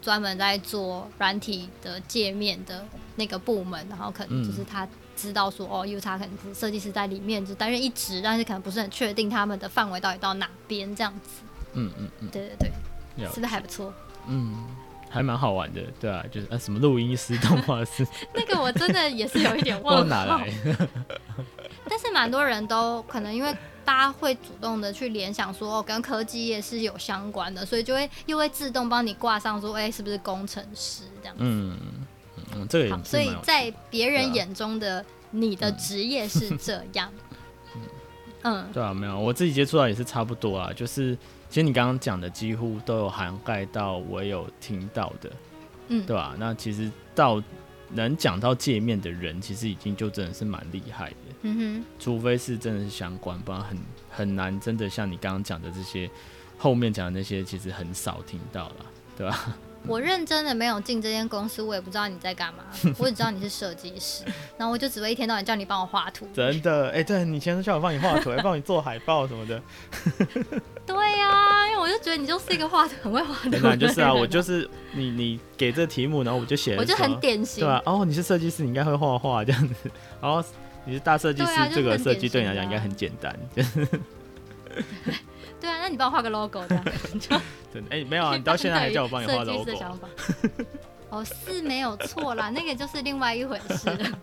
[0.02, 11.42] 专门在做软体的界面的那个部门，然后可能就是他知道说，嗯、哦，，U 叉可能是设计师在里面就担任一职，但是可能不是很确定他们的范围到底到哪边这样子。
[11.72, 12.70] 嗯嗯嗯，对对
[13.16, 13.92] 对，是不是还不错？
[14.28, 14.66] 嗯，
[15.10, 20.52] 还蛮好玩的，对啊，就是啊，什么录音师、动画师， 那个我真的也是有一点忘了哪来。
[21.88, 31.42] 但是蛮多人都可能因为大家会主动的去联想说，哦，跟科技业是有相关的，所以就会又会自动帮你挂上说，哎、欸，是不是工程师这样子？
[31.44, 31.76] 嗯
[32.56, 37.12] 嗯，这个也好，所以在别人眼中的你的职业是这样。
[37.74, 37.82] 嗯，
[38.42, 41.14] 嗯对啊，没有，我自己接触到也是差不多啊，就是
[41.48, 45.30] 其实你刚刚讲的几乎都有涵盖到我有听到的，
[45.88, 46.36] 嗯，对吧、啊？
[46.38, 47.42] 那其实到
[47.90, 51.16] 能讲到界面的人，其实已经就真的是蛮厉害的。
[51.42, 53.78] 嗯哼，除非是真的是相关，不然很
[54.10, 54.58] 很难。
[54.58, 56.10] 真的像你刚刚讲的这些，
[56.58, 58.76] 后面讲的那些，其实很少听到了，
[59.16, 59.56] 对吧？
[59.86, 62.64] 我认真的没有进这间公司，我也不知道你在干嘛，
[62.98, 64.24] 我只知道你是设计师，
[64.58, 66.28] 然后我就只会一天到晚叫你帮我画图。
[66.34, 69.62] 真的，哎、欸，对，你以前叫我帮你画图，还帮你做海报什么的。
[70.86, 73.78] 对呀、啊，因为我就觉得你就是一个画图很会画图的人。
[73.78, 76.76] 就是啊，我就是你，你给这题目，然后我就写。
[76.76, 77.82] 我就很典型，对吧、啊？
[77.86, 79.74] 哦，你是设计师，你应该会画画这样子，
[80.20, 80.42] 然后。
[80.88, 83.36] 你是大设计师，这个设计对你来讲应该很简单。
[85.66, 86.84] 对啊，那你帮我画个 logo 这样。
[87.74, 87.90] 真的？
[87.90, 89.72] 哎、欸，没有啊，你到现在还叫我帮你画 logo。
[91.10, 94.18] 哦，是没有错啦，那个就是另外一回事了。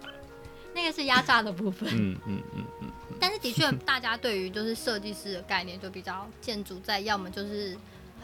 [0.73, 1.89] 那个是压榨的部分。
[1.91, 2.89] 嗯嗯嗯嗯。
[3.19, 7.75] 但是的确，大家对于就是设计师的概念就比较建筑在，要么就是。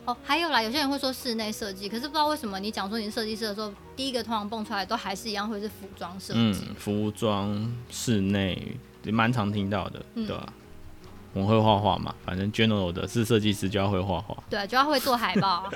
[0.05, 6.39] 哦，还有啦，有些人会说室内设计，可是不知道为什么你讲说你是设计师的时候，第一个通常蹦出来都还是一样会是服装设计。
[6.39, 10.53] 嗯，服装室内也蛮常听到的，嗯、对吧、啊？
[11.33, 15.69] 我会画画嘛，反正 general 的是设计师就要会画画，对，就要会做海报、啊，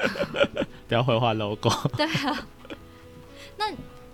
[0.88, 1.70] 都要会画 logo。
[1.96, 2.48] 对啊，
[3.58, 3.66] 那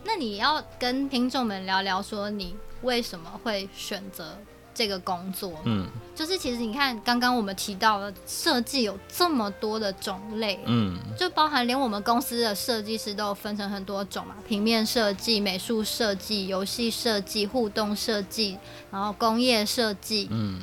[0.04, 4.38] 那你要跟听众们聊聊，说你为什么会选择？
[4.72, 18.58] 这个工作，嗯，就是其实你看，刚刚我们提到了设计有这么多的种类，嗯，就包含连我们公司的设计师都有分成很多种嘛，平面设计、美术设计、游戏设计、互动设计，
[18.90, 20.62] 然后工业设计，嗯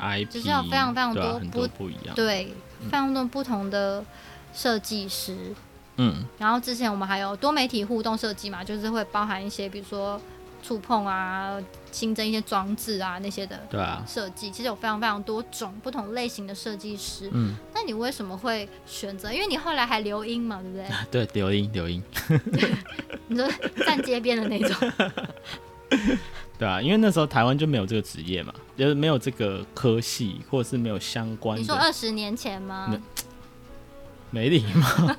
[0.00, 2.52] ，IP 就是有非常非常多不、啊、不一样，对，
[2.84, 4.04] 非常多不同的
[4.54, 5.54] 设计师，
[5.96, 10.20] 嗯，然后之前我们还有多媒体互动设计嘛，就是会包含一些比如说。
[10.62, 11.56] 触碰啊，
[11.90, 17.30] 新增一些装置啊，那些的对啊设计，其实有非常非常多种不同类型的设计师。
[17.32, 19.32] 嗯，那你为什么会选择？
[19.32, 21.24] 因为你后来还留音嘛，对不对？
[21.24, 22.02] 对，留音留音。
[23.28, 23.50] 你说
[23.86, 24.92] 站街边的那种。
[26.60, 31.60] 对啊，因为那时候台湾就没有这个职业嘛，就是没有这个科系，或者是没有相关的。
[31.62, 32.94] 你说二十年前吗？
[34.30, 35.16] 没礼貌。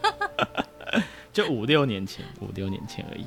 [1.34, 3.26] 就五六年前，五六年前而已。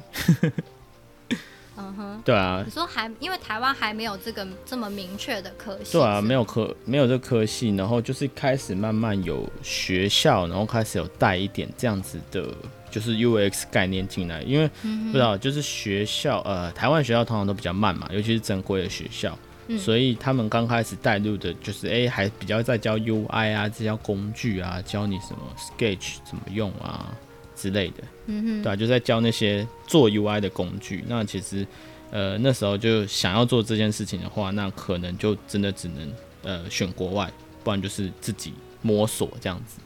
[1.77, 12.47] 嗯哼，对啊，你说还因为台湾还没有这个这么明确的科系，对啊，没有科没有这个科系，然后就是开始慢慢有学校，然后开始有带一点这样子的，
[12.95, 27.13] 就是 UX 概念进来，因为不知道就是学校呃，台湾学校通常都比较慢嘛，尤其是正规的学校，嗯、所以他们刚开始带入的就是哎、欸，还比较在教 UI 啊，这教工具啊，教你什么 Sketch 怎么用啊。
[27.57, 31.05] 之类的，嗯哼，对啊，就在教那些做 UI 的工具。
[31.07, 31.65] 那其实，
[32.11, 38.53] 呃，那时候就想要做这件事情的话，那可能就真的只能呃选国外，不然就是自己
[38.83, 39.79] 摸索这样子。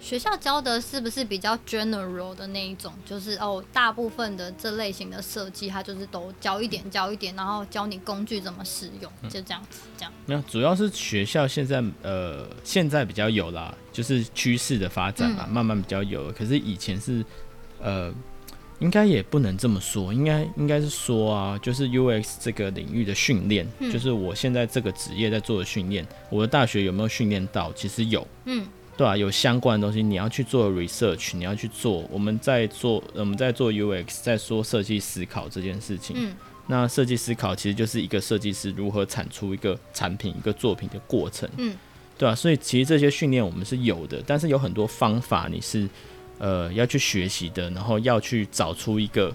[0.00, 2.92] 学校教的是不是比较 general 的那一种？
[3.04, 10.12] 就是哦，大部分的这类型的设计，它就是都教一点教一点，然后教你工具怎么使用，就这样子，这样。
[10.24, 16.32] 没有，主要是学校现在呃现在比较有啦，就是趋势的发展嘛，慢慢比较有。
[16.32, 17.24] 可是以前是
[17.78, 18.12] 呃，
[18.78, 27.70] 应该也不能这么说，应该应该是说啊，就是 UX 这个领域的训练，就是我现在这个职业在做的训练，我的大学有没有训练到？
[27.74, 28.66] 其实有，嗯。
[29.00, 32.04] 对啊，有相关的东西，你要去做 research，你要去做。
[32.10, 36.14] 我们在做，我们在做 UX，在说设计思考这件事情。
[36.18, 36.34] 嗯，
[36.66, 41.48] 那设计思考其实就是一个设计师如何产出一个产品、一个作品的过程。
[41.56, 41.74] 嗯，
[42.18, 45.88] 对啊，所以其实这些训练我们是有的，但是有很多方法你是
[46.36, 49.34] 呃要去学习的，然后要去找出一个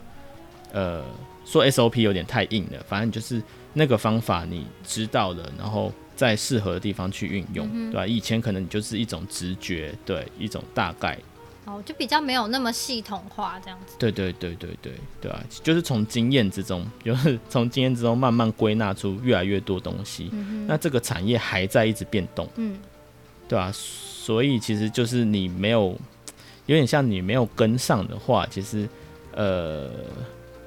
[0.73, 1.03] 呃
[1.43, 3.41] 说 SOP 有点太硬了，反正就是
[3.73, 5.91] 那个方法你知道了，然后。
[6.15, 8.07] 在适合的地方去运用，嗯、对吧、啊？
[8.07, 11.17] 以前可能就是一种直觉，对，一种大概，
[11.65, 13.95] 哦，就比较没有那么系统化这样子。
[13.99, 20.29] 对对对对对对啊，就是从经验之中，就是从经验之中慢慢归纳出越来越多东西。
[20.31, 22.77] 嗯、那这个产业还在一直变动，嗯，
[23.47, 25.97] 对啊，所以其实就是你没有，
[26.65, 28.87] 有点像你没有跟上的话，其实
[29.33, 29.89] 呃。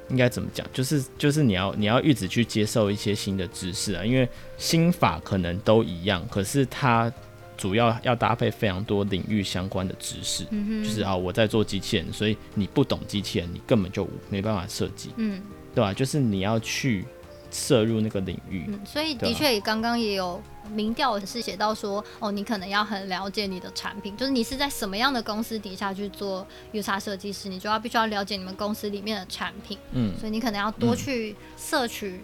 [0.09, 0.67] 应该怎么讲？
[0.73, 7.13] 就是就是你要你要一直去接受一些新的知识啊，因为心法可能都一样，可是它
[7.57, 15.43] 主要要搭配非常多领域相关的知识，嗯、就是啊，我在做机器人，所以你不懂机器人，你根本就没办法设计，嗯，
[15.75, 15.93] 对吧？
[15.93, 17.05] 就是你要去
[17.51, 20.40] 涉入那个领域，嗯、所以的确，刚刚也有
[20.70, 32.20] 民调是写到说，哦，你可能要很了解你的产品，就是你是在什么样的公司底下去做 U 叉设计师，你就要必须要了解你们公司里面的产品，嗯，所以你可能要多去摄取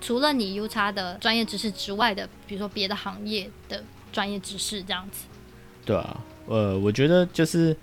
[0.00, 3.82] 除了你 U 叉的专业知识之外的，比如说别的行业的。
[4.12, 5.26] 专业知识这样子，
[5.84, 7.76] 对啊，呃，我觉得就是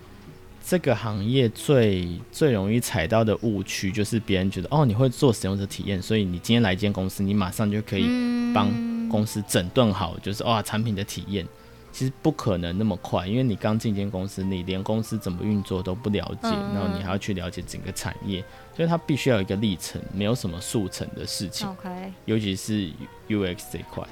[0.66, 8.06] 这个行业最最容易踩到的误区，就是别人觉得哦，你会做使用者体验，所以你今天来一间公司，你马上就可以
[8.54, 8.70] 帮
[9.10, 11.46] 公司整顿好，就是哇、哦，产品的体验，
[11.92, 18.42] 其实不可能那么快，因为你刚进一间公司，你连公司怎么运作都不了解，然后你还要去了解整个产业，
[18.74, 21.68] 所以它必须要有一个历程，没有什么速成的事情。
[21.68, 22.90] OK，尤其是
[23.28, 24.08] UX 这一块，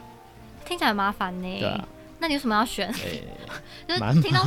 [0.66, 1.60] 听起来很麻烦呢。
[1.60, 1.88] 对啊。
[2.22, 2.88] 那你有什么要选？
[2.94, 3.24] 欸、
[3.90, 4.46] 就是听到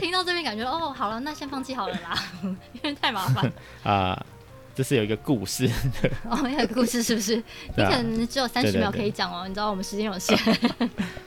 [0.00, 3.50] 听到这边感觉哦，好了，那先放弃好了啦，因为太麻烦
[3.84, 4.26] 啊。
[4.76, 5.70] 这是有一个故事
[6.28, 7.36] 哦，有个故事是不是？
[7.78, 10.36] 你可能只有三十秒可以讲哦，你知道我们时间有限。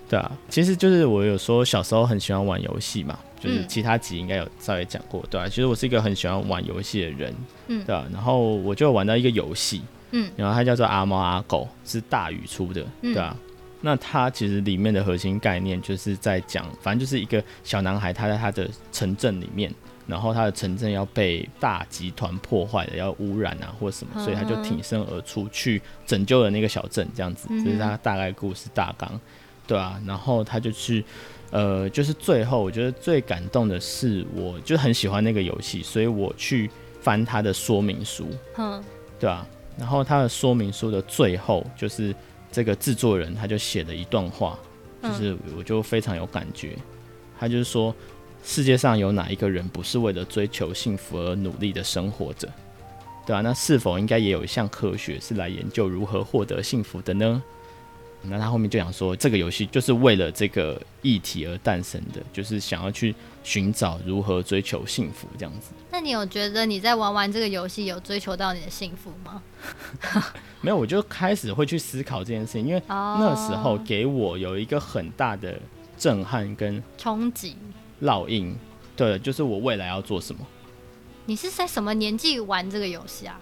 [0.09, 7.33] 对啊，其实就是我有说小时候很喜欢玩游戏嘛，就是其他集应该有稍微讲过，对啊，其实我是一个很喜欢玩游戏的人，
[7.67, 9.81] 嗯，对啊，然后我就玩到一个游戏，
[10.11, 13.33] 嗯，然后它叫做阿猫阿狗，是大宇出的，对啊。
[13.79, 19.71] 那它其实里面的核心概念就是在讲，反正就是一个小男孩，他在他的城镇里面，
[20.07, 29.19] 然后他的城镇要被大集团破坏了，要污染啊或什么，所以他就挺身而出去拯救了那个小镇，这样子，这是他大概故事大纲，
[29.67, 31.05] 对啊，然后他就去，
[31.51, 36.67] 呃，就是最后我觉得最感动的是，我就很喜欢那个游戏，所以我去
[36.99, 38.83] 翻他的说明书，嗯，
[39.19, 39.47] 对啊，
[39.77, 42.13] 然后他的说明书的最后就是。
[42.51, 44.57] 这个制作人他就写了一段话，
[45.03, 46.75] 就是我就非常有感觉。
[47.39, 47.93] 他就是说，
[48.43, 52.47] 世界上有哪一个人不是为了追求幸福而努力的生活着？
[53.25, 57.43] 对啊，那是否应该也有一项科学是来研究如何获得幸福的呢？
[58.23, 65.71] 那他后面就想说，这个游戏就是为了这个议题而诞生的，就是想要去寻找如何追求幸福这样子。
[65.91, 69.41] 那你有觉得你在玩完这个游戏有追求到你的幸福吗？
[70.59, 75.57] 没有，我就开始会去思考这件事情，因为那时候给我有一个很大的
[75.97, 77.55] 震撼跟冲击、
[78.01, 78.55] 烙印。
[78.95, 80.45] 对，就是我未来要做什么。
[81.25, 83.39] 你是在什么年纪玩这个游戏啊？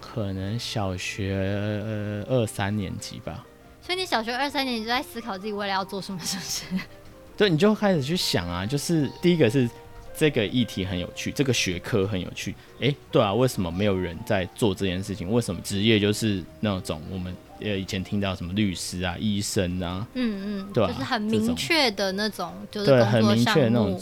[0.00, 3.44] 可能小学呃二三年级吧。
[3.88, 6.64] 所以你小学二三年你就在思考自己未来要做什么，是不是？
[7.38, 9.66] 对，你就开始去想啊，就是第一个是
[10.14, 12.52] 这个议题很有趣，这个学科很有趣。
[12.80, 15.32] 哎、欸，对啊，为什么没有人在做这件事情？
[15.32, 23.98] 为什么职业就是那种我们呃以前听到什么律师啊、医生啊，嗯嗯，对啊，就是很明确的那种，就是很明确的那种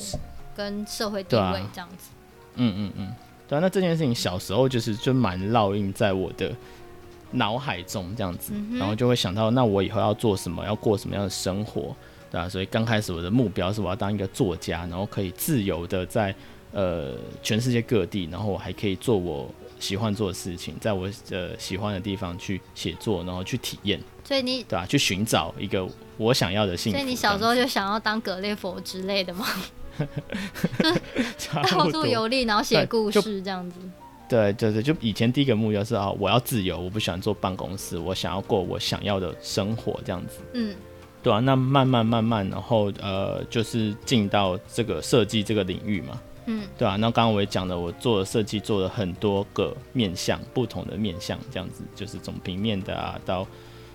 [0.56, 2.08] 跟社会地位这样子。
[2.56, 3.14] 嗯嗯嗯，
[3.46, 6.52] 对啊，那这件事情小时候就是就蛮烙印在我的。
[7.32, 11.94] 脑海中这样子，然后就会想到，那我以后要做什么，要过什么样的生活，
[12.30, 12.48] 对吧？
[12.48, 16.34] 所以刚开始我的目标是我要当一个作家，然后可以自由的在
[16.72, 24.00] 呃全世界各地，然后我还可以做我喜欢做的事情，在我呃喜欢的地方去写作，然后去体验。
[24.24, 24.86] 所以你对吧？
[24.86, 26.98] 去寻找一个我想要的幸福。
[26.98, 29.46] 所以你小时候就想要当格列佛之类的吗？
[31.72, 33.78] 到处游历，然后写故事这样子。
[34.28, 40.40] 对对对，就以前第一个目标是啊，我要自由，我不喜欢坐办公室，我想要过我想要的生活这样子。
[40.52, 40.74] 嗯，
[41.22, 46.20] 对啊，那慢慢慢慢，然后呃，就是进到这个设计这个领域嘛。
[46.46, 53.46] 嗯，对啊，那刚刚我也讲了，我做的设计做了很多个面向，不同的面向这样子，就是从平面的啊，到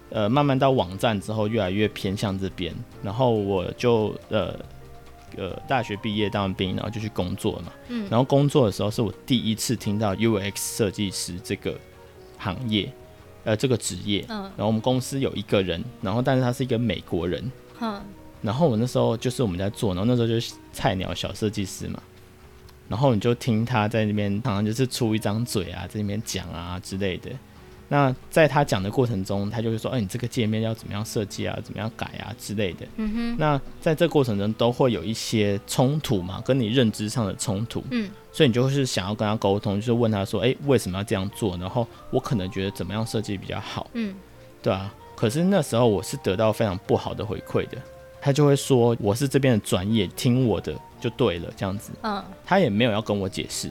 [0.10, 2.74] 呃慢慢到网站之后，越来越偏向这边，
[3.04, 4.58] 然后我就呃。
[5.38, 7.72] 呃，大学毕业当完兵，然后就去工作了嘛。
[7.90, 8.08] 嗯。
[8.10, 11.78] 然后工作的时候，是我第一次听到 UX 设计师这个
[12.38, 12.92] 行业，
[13.44, 14.26] 呃，这个职业。
[14.30, 14.42] 嗯。
[14.42, 17.52] 然后我们公司有一个人，然后但是他是一个美国人。
[17.80, 18.02] 嗯。
[18.42, 22.02] 然后我那时候就是我们在做，然后那时候就是菜鸟小设计师嘛。
[22.90, 27.30] 然后你就听他在那边，常常就是出一张嘴啊，在那边讲啊之类的。
[27.94, 31.60] 那在他讲的过程中，他就会说：“哎、欸，你这个界面要怎么样设计啊？
[31.62, 33.36] 怎么样改啊之类的。”嗯哼。
[33.38, 37.84] 那在这过程中都会有一些冲突嘛，跟你认知上的冲突。
[37.92, 38.10] 嗯。
[38.32, 41.58] 所以你就是想要跟他沟通，就是问他说：“哎、欸，为什么要这样做？
[41.58, 44.16] 然后我可能觉得怎么样设计比较好？”嗯。
[44.64, 44.96] 对啊。
[45.14, 47.78] 可是那时候我是得到非常不好的回馈的，
[48.22, 51.92] 他就会说：“我是这边的专业，听我的就对了。”这样子。
[52.04, 52.24] 嗯。
[52.46, 53.70] 他也没有要跟我解释。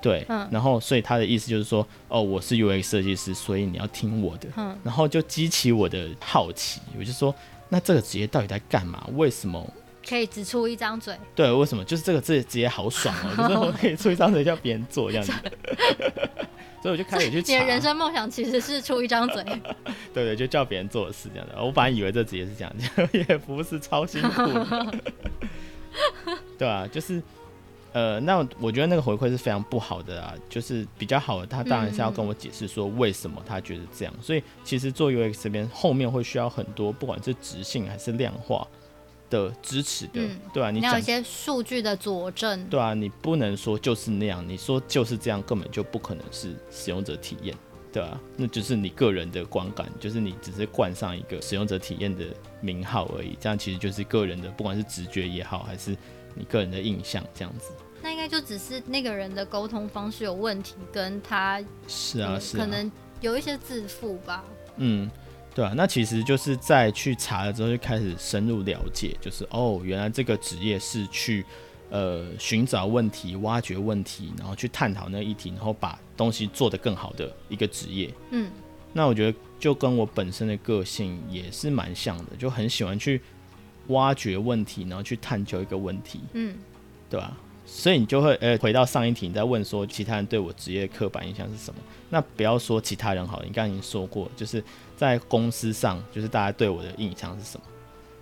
[0.00, 7.34] 对，嗯，然后所以他的意思就是说，哦，我是 UX 设计师，所以你要听我的，嗯，然后就激起我的好奇，我就说，
[7.68, 9.04] 那这个职业到底在干嘛？
[9.14, 9.68] 为什么
[10.08, 11.14] 可以只出一张嘴。
[11.34, 11.84] 对，为什么？
[11.84, 15.32] 就是这个字直接好爽哦， 就是我可以出一张嘴叫别人做这样子。
[16.80, 17.52] 所以我就开始去查。
[17.52, 19.42] 你的人生梦想其实是出一张嘴。
[20.14, 21.60] 对对，就叫别人做的事这样的。
[21.60, 22.72] 我本来以为这职业是这样，
[23.12, 24.94] 也不是超辛苦的。
[26.56, 27.20] 对啊，就是。
[27.92, 34.14] 呃，那我觉得那个回馈是非常不好的啊，就是比较好的，他当然是要跟我解释说为什么他觉得这样。
[34.16, 38.68] 嗯、所以其实做 UX 这边后面会需要很多，不管是直性还是量化
[39.30, 47.56] 的支持的，嗯、对啊，你要一些数据的佐证，对啊，你不能说就是那样，你说就是这样，根本就不可能是使用者体验，
[47.90, 52.26] 对啊，那就是你个人的观感，就是你只是冠上一个使用者体验的
[52.60, 55.96] 名号而已，这样其实就是个人的，不管是直觉也好，还是。
[56.34, 57.72] 你个人的印象这样子，
[58.02, 64.44] 那应该就只是那个人的沟通方式有问题，跟他是啊，是啊，可能有一些自负吧。
[64.76, 65.10] 嗯，
[65.54, 71.44] 对啊，那其实就是在去查了之后，就开始深入了解，就是哦，原来这个职业是去
[71.90, 78.14] 呃寻找问题、挖掘问题，然后去探讨那个议题，然后把东西做得更好的一个职业。
[78.30, 78.48] 嗯，
[78.92, 83.20] 那我觉得就跟我本身的个性也是蛮像的，就很喜欢去。
[83.88, 86.56] 挖掘问题，然后去探究一个问题，嗯，
[87.10, 87.36] 对吧？
[87.66, 91.80] 所以你就会，呃，回到上一题，你在问说其他人对我职业刻板印象是什么？
[92.08, 94.64] 那不要说其他人好了，你刚刚已经说过，就是
[94.96, 97.66] 在公司上，就是大家对我的印象是什么？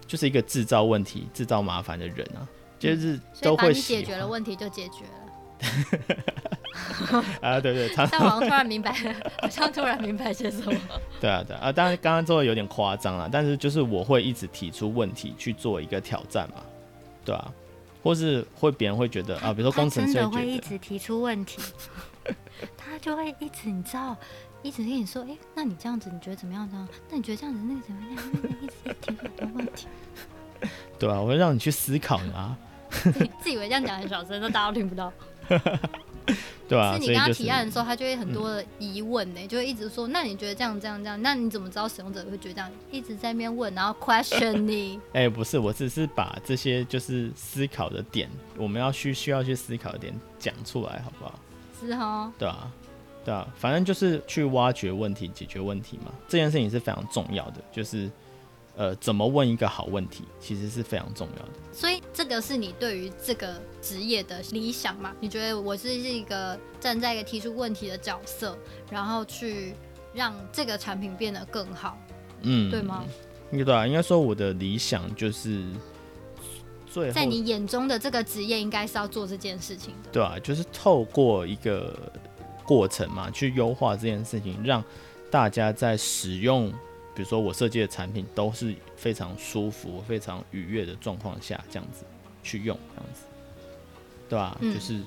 [0.04, 2.42] 就是一个制造问题、制造麻烦的人啊，
[2.78, 5.25] 就是都会解决了问题就解决了。
[7.40, 8.92] 啊，对对，但好像突然明白，
[9.40, 10.72] 好像突然明白些什么。
[11.20, 16.62] 对啊，对啊，当然刚刚做的有点夸张了，但是就是我会一直提出问题去做一个挑战嘛，
[17.24, 17.52] 对啊，
[18.02, 21.60] 或是会别人会觉得啊，比如说工程师真的会一直提出问题，
[22.76, 24.16] 他就会一直你知道，
[24.62, 26.68] 一直跟你说，哎、欸，那你这样子你觉得怎么样？
[26.70, 28.30] 这样，那你觉得这样子那个怎么样？
[28.32, 29.86] 那个一直一提出很多问题。
[30.98, 32.56] 对啊，我会让你去思考嘛。
[33.42, 35.12] 自以为这样讲很小声，都大家都听不到。
[36.68, 42.68] 对啊，是你跟他提案的时候，他就会很多的疑问呢、欸，嗯、就会一直说，那你觉得这样这样这样，那你怎么知道使用者会觉得这样？
[42.90, 44.98] 一直在那边问，然后 question 你。
[45.14, 51.38] 哎、欸，不是，我只是把这些就是思考的点，我们要需需要去思考的点讲出来，好不好？
[51.80, 52.32] 是哦。
[52.36, 52.72] 对啊，
[53.24, 56.12] 对啊，反正就是去挖掘问题，解决问题嘛。
[56.26, 58.10] 这件事情是非常重要的，就是。
[58.76, 61.52] 呃，怎么问一个好问题，其实是非常重要的。
[61.72, 65.14] 所以这个是你对于这个职业的理想嘛？
[65.18, 68.56] 你觉得我是一个站在一个提出问题的角色，
[68.90, 69.74] 然后去
[70.12, 71.98] 让这个产品变得更好，
[72.42, 73.02] 嗯，对吗？
[73.50, 75.64] 应该对啊，应该说我的理想就是
[76.86, 81.98] 最在你眼中的这个职业应该是要做这件事情的，对啊，就是透过一个
[82.62, 84.84] 过程嘛，去优化这件事情，让
[85.30, 86.70] 大家在使用。
[87.16, 92.04] 比如说我设计的产品都是非常舒服、非常愉悦的状况下，这样子
[92.42, 93.22] 去用，这样子，
[94.28, 94.58] 对吧、啊？
[94.60, 95.00] 嗯、就是，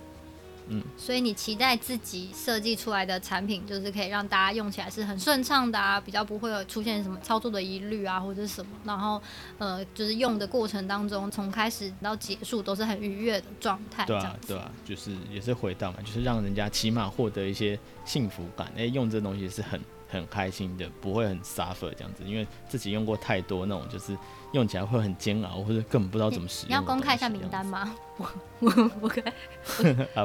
[0.70, 0.84] 嗯。
[0.98, 8.72] 所以你期待自己设计出来的产品，就是可以让大家用起来是很顺畅的啊，比较不会有出现什么操作的疑虑啊，或者是什么。
[8.84, 9.22] 然后，
[9.60, 14.04] 呃，就是用的过程当中，从开始到结束都是很愉悦的状态。
[14.06, 18.66] 对啊，对啊，就是也是回到嘛，就是让人家起码获得一些幸福感。
[18.70, 19.80] 哎、欸，用这东西是很。
[20.10, 24.18] 很开心的，不会很 suffer 这样子，因为自己用过太多那种，就是
[24.54, 26.70] 用起来会很煎熬，或者根本不知道怎么使用。
[26.70, 27.96] 你要公开一下名单吗？
[28.18, 28.28] 我
[28.60, 29.24] 我我可以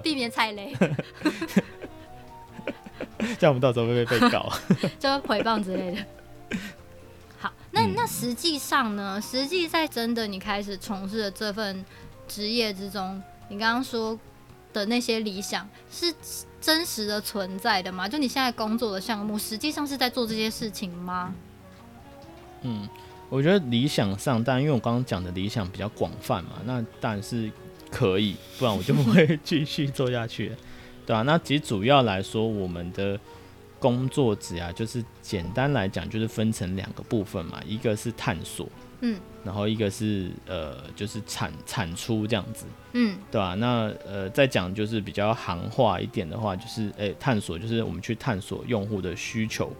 [0.03, 0.75] 避免踩雷，
[3.39, 4.51] 这样我们到时候会不会被告？
[4.99, 6.05] 就回谤之类的。
[7.39, 9.21] 好，那那实际上呢？
[9.21, 11.85] 实际在真的你开始从事的这份
[12.27, 14.19] 职业之中，你刚刚说
[14.73, 16.15] 的那些理想是。
[16.65, 18.09] 真实的存在的吗？
[18.09, 21.35] 就你现在工作的项目，实际上是在做这些事情吗？
[22.63, 22.89] 嗯，
[23.29, 27.51] 我觉得理想上，但因为我刚刚讲的理想比较广泛嘛，那当然是
[27.91, 30.53] 可以，不然我就不会继续做下去，
[31.05, 33.21] 对啊，那其实主要来说，我们的
[33.79, 38.67] 工作职啊，就是简单来讲，就是分成两个部分嘛，一个是探索。
[39.07, 43.55] 嗯，然后一个是呃，就是产产出这样子，嗯，对吧？
[43.55, 49.71] 那呃，再讲就是比较行话一点的话，就是诶，探索就是我们去探索用户的需求，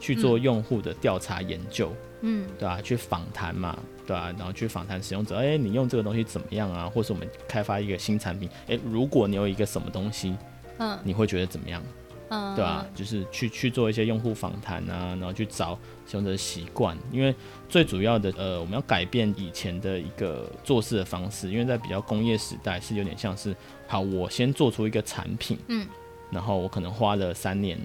[0.00, 2.80] 去做用户的调查研究，嗯，对吧？
[2.80, 4.32] 去访谈嘛，对吧？
[4.38, 6.88] 然后去访谈使用者，诶，你用这个东西怎么样啊？
[6.88, 10.34] 或是我们开发一个新产品，诶，如果你有一个什么东西，
[10.78, 11.82] 嗯，你会觉得怎么样？
[12.30, 12.86] 嗯，对吧？
[12.94, 17.34] 就是去去做一些用户访谈啊，然后去找使用者的习惯，因为
[17.68, 23.54] 最主要的，呃，我们要改变以前的一个做事的方式，因为在比较工业时代是有点像是，
[23.86, 25.86] 好，我先做出一个产品，嗯，
[26.30, 27.76] 然后我可能花了三年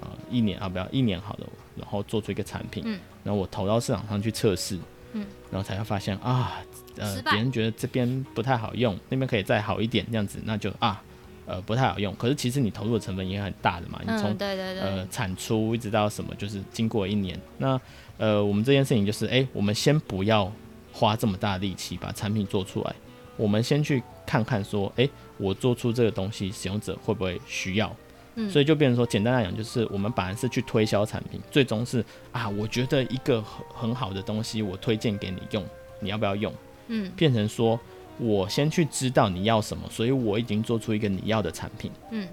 [0.00, 1.46] 啊，呃，一年啊，不要一年好了，
[1.76, 4.78] 然后做出一个产品，嗯，然后我投到市场上去测试，
[5.12, 6.62] 嗯，然后才会发现啊，
[6.96, 11.02] 呃，别人觉得这边不太好用，那边可以再好一点，这样子，那就啊，
[11.50, 12.14] 呃，不太好用。
[12.14, 17.80] 可是其实你投入的成本也很大的嘛，你从、嗯、对对对呃产出一直到什么，就是经过一年，那
[18.18, 20.50] 呃，我们这件事情就是，哎、欸，我们先不要
[20.92, 22.94] 花这么大的力气把产品做出来，
[23.36, 27.92] 我们先去看看说，哎、欸，我做出这个东西，使用者会不会需要？
[28.36, 35.64] 嗯，所以就变成说，简单来讲，就是我们本来是去推销产品，最终是啊，我觉得一个很很好的东西，我推荐给你用，
[35.98, 36.52] 你要不要用？
[36.86, 37.78] 嗯，变成说
[38.18, 41.90] 我先去知道你要什么，所以我已经做出一个你要的产品。
[42.10, 42.28] 嗯，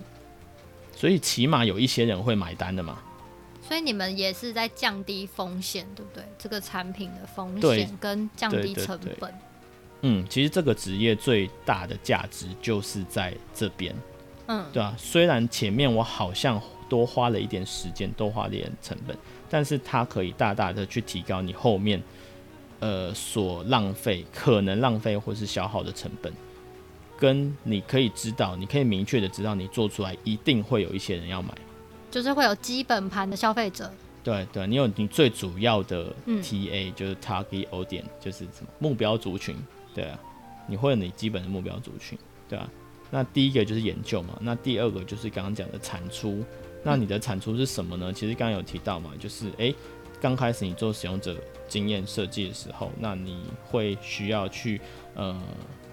[0.96, 3.00] 所以起码有一些人会买单的嘛。
[3.68, 6.24] 所以你们也是在降低风险，对不对？
[6.38, 9.34] 这个产品的风险跟降低成本。
[10.02, 13.94] 嗯，其实这个职业最大的价值就是在这边。
[14.46, 19.18] 嗯，对啊，虽然前面我好像多花了一点时间，多花了一点成本，
[19.50, 22.02] 但是它可以大大的去提高你后面，
[22.80, 26.32] 呃，所浪费可能浪费或是消耗的成本，
[27.18, 31.54] 跟你可以知道，你可以明确的知道，你做出来一定会有一些人要买，
[32.12, 33.92] 就是会有基本盘的消费者。
[34.24, 39.56] 对对，你有你最主要的 TA，、嗯、就是 Target Audience，就是什么目标族群，
[39.96, 40.20] 对啊，
[40.68, 42.18] 你会有你基本的目标族群，
[42.50, 42.70] 对啊。
[43.10, 46.44] 那第一个就是研究嘛，那第二个就是刚刚讲的产出。
[46.84, 48.12] 那你的产出是什么呢？
[48.12, 49.74] 其实刚刚有提到嘛，就是诶，
[50.20, 51.36] 刚开始你做使用者
[51.68, 54.80] 经验设计的时候，那你会需要去
[55.16, 55.40] 呃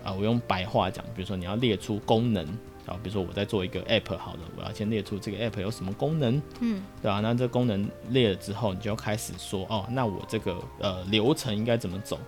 [0.02, 2.44] 啊，我用白话讲，比如说你要列出功能，
[2.86, 7.20] 啊，比如说我在做一个 app 好了，我要先列出这个 app 有什么功能，嗯，对吧？
[7.20, 12.18] 那这功能列了之后，你就要开始说哦，那我这个呃流程应该怎么走，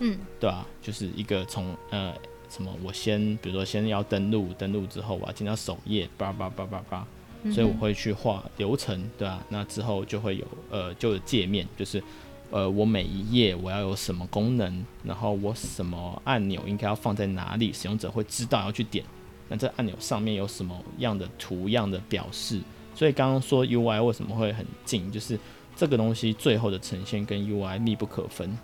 [0.00, 0.66] 嗯，对吧？
[0.82, 2.14] 就是一个从呃。
[2.50, 2.74] 什么？
[2.82, 7.06] 我先，比如说，先要登录，登录之后我要进到首页，叭叭叭叭叭，
[7.52, 9.46] 所以我会去画流程，对吧、啊？
[9.50, 12.02] 那之后就会有，呃，就有界面，就是，
[12.50, 19.04] 呃，我每一页我要有什么功能，然后我什么按钮应该要放在哪里，使用者会知道要去点。
[19.48, 22.60] 那这按钮上面有什么样的图样的表示？
[22.94, 25.38] 所以刚刚说 UI 为什么会很近，就是
[25.76, 28.58] 这个东西最后的呈现跟 UI 密不可分。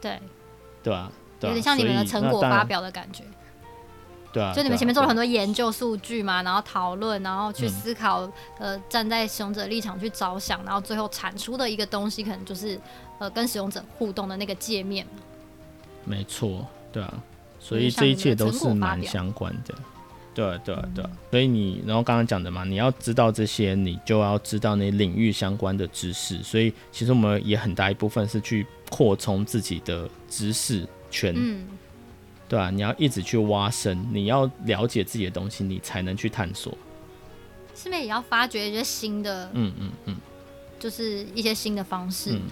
[0.00, 0.20] 对，
[0.82, 1.10] 对吧？
[1.42, 3.24] 有点像你们的成果发表的感觉，
[4.30, 8.20] 对啊，就你们前面做了很多研究数据嘛，然后讨论，然后去思考，
[8.58, 12.78] 嗯、呃，站在使用者立场去着想，然后最后产出的一个东西，可能就是
[13.20, 15.06] 呃跟使用者互动的那个界面。
[16.04, 17.22] 没错，对啊，
[17.60, 19.74] 所以这一切都是蛮相关的，
[20.34, 21.10] 对啊，对啊，对啊。
[21.30, 26.42] 所以你，然后刚刚讲的嘛，你要知道这些，你就要知道那领域相关的知识。
[26.42, 30.84] 所以其实我们也很大一部分是去扩充自己的知识。
[31.12, 31.66] 圈，嗯，
[32.48, 36.72] 对啊，你要一直去挖深，你要了解自己的东西，你才能去探索。
[37.74, 39.50] 是不是也要发掘一些新的？
[39.52, 40.16] 嗯嗯嗯，
[40.78, 42.42] 就是一些新的方式，嗯、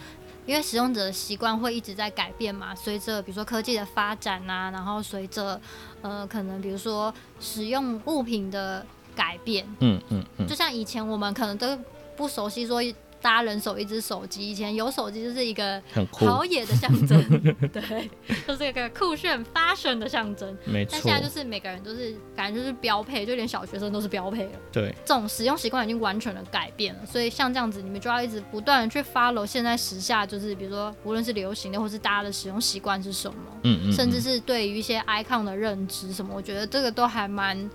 [0.48, 2.74] 因为使用者的习惯会一直在改变嘛。
[2.74, 5.60] 随着比如说科技的发展啊，然后随着
[6.00, 8.84] 呃，可能比如说使用物品的
[9.14, 11.78] 改变，嗯嗯嗯，就像以前我们可能都
[12.16, 12.82] 不熟悉说。
[13.20, 17.20] 大家人手一只手机，以前有手机就是一个好野的象征，
[17.72, 18.10] 对，
[18.46, 20.56] 就是一个酷炫 fashion 的象征。
[20.64, 20.92] 没错。
[20.92, 24.52] 但现在就是每个人都是感觉就是标配，就连小学生都是标配了。
[24.72, 24.94] 对。
[25.04, 37.70] 这种使用习惯已经完全的改变了，所以像这样子，你们就要一直不断的去 follow 现在时下，就是比如说无论是流行的，或是大家的使用习惯是什么，嗯，嗯嗯，甚至是对于一些 icon 的认知什么，我觉得这个都还蛮，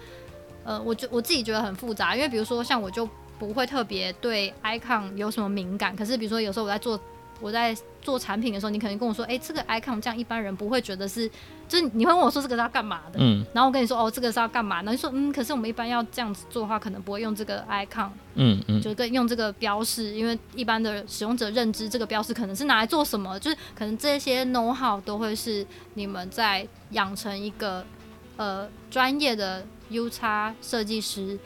[0.64, 3.10] 呃，我觉我自己觉得很复杂，因为比如说像我就。
[3.40, 7.00] 不会特别对 icon 有什么敏感，可是比如说有时候我在做
[7.42, 11.30] 我在做产品的时候，你可能跟我说，哎，这个 icon 这样一般人不会觉得是，
[11.68, 25.66] 就是你会问我说这个是要干嘛的，嗯，然后我跟你说哦，这个是要干嘛，然后你说嗯，可是我们一般要这样子做的话，可能不会用这个 icon，嗯嗯，就跟用这个标识，因为一般的使用者认知这个标识可能是拿来做什么，就是可能这些 know how 都会是
[25.96, 27.86] 你们在养成一个
[28.38, 31.38] 呃专业的 U 叉设计师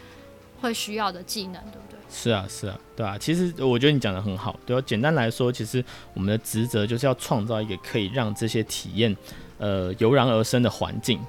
[0.62, 2.00] 会需要的技能，对不对？
[2.10, 3.18] 是啊，是啊，对啊。
[3.18, 4.82] 其实我觉得你讲得很好，对啊。
[4.86, 5.84] 简单来说，其实
[6.14, 9.16] 我们的职责就是要创造一个可以让这些体验，
[9.58, 11.20] 呃，油然而生的环境。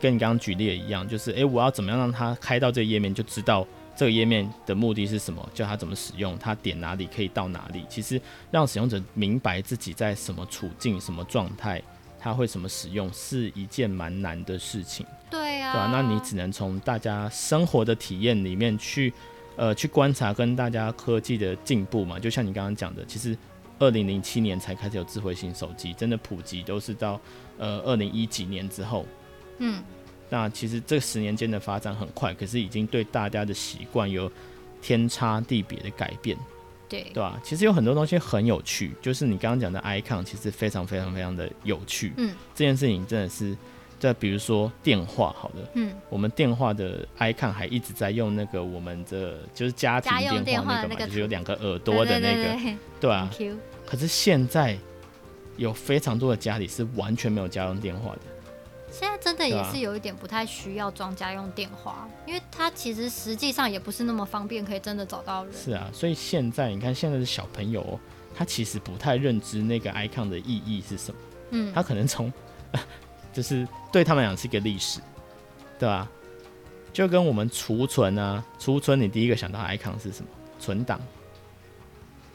[0.00, 3.66] 跟你刚刚举例的一样，就是诶，我要怎么样让他开到这个页面，就知道
[3.96, 7.86] 这个页面的目的是什么，叫他怎么使用，他点哪里可以到哪里。
[7.88, 8.20] 其实
[8.50, 11.80] 让使用者明白自己在什么处境、什么状态。
[12.24, 19.12] 他会怎么使用是一件蛮难的事情，对啊，对啊，那你只能从大家生活的体验里面去，
[19.56, 22.18] 呃，去观察跟大家科技的进步嘛。
[22.18, 23.36] 就像你刚刚讲的，其实
[23.78, 27.20] 二零零七年才开始有智慧型手机，真的普及都是到
[27.58, 29.04] 呃二零一几年之后。
[29.58, 29.84] 嗯，
[30.30, 34.32] 那其实这十年间的发展很快，可是已经对大家的习惯有
[34.80, 36.38] 天差地别的改变。
[36.88, 37.40] 对对吧？
[37.42, 42.12] 其实有很多东西很有趣，就是你刚刚讲的 icon，其实非常非常非常的有趣。
[42.16, 43.56] 嗯，这件事情真的是，
[43.98, 53.30] 在比如说电话，好的，嗯，我们电话的 icon 还一直在用那个我们的就是家庭电话那个嘛，就是有两个耳朵的那个，对啊。
[53.86, 54.76] 可是现在
[55.56, 58.20] 有非常多的家里是完全没有家用电话的。
[58.96, 65.52] 现在真的也是有一点不太需要装家用电话，啊，因为它其实实际上也不是那么方便，可以真的找到人。
[65.52, 67.98] 是啊，所以现在你看现在的小朋友，
[68.36, 71.20] 他其实不太认知那个 icon 的意义是什么。
[71.50, 72.32] 嗯，他可能从
[73.34, 75.00] 就是对他们讲是一个历史，
[75.76, 76.08] 对吧？
[76.92, 80.28] 就跟我们储存啊，储存你第一个想到 icon 是什么？
[80.60, 81.00] 存档。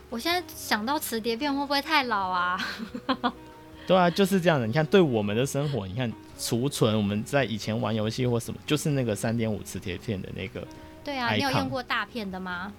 [0.09, 2.59] 我现在想到磁碟片会不会太老啊？
[3.87, 4.67] 对啊，就是这样的。
[4.67, 10.65] 你看，对我们的生活，你看储存，我们在以前玩游戏或什么，就是那个三点五磁铁片的那个。
[11.03, 12.73] 对啊，你有用过大片的吗？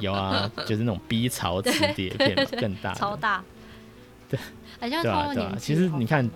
[0.00, 3.42] 有啊，就是那种 B 槽磁碟片 更大，超大。
[4.28, 4.38] 对，
[4.78, 5.56] 对啊，对啊。
[5.58, 6.28] 其实你看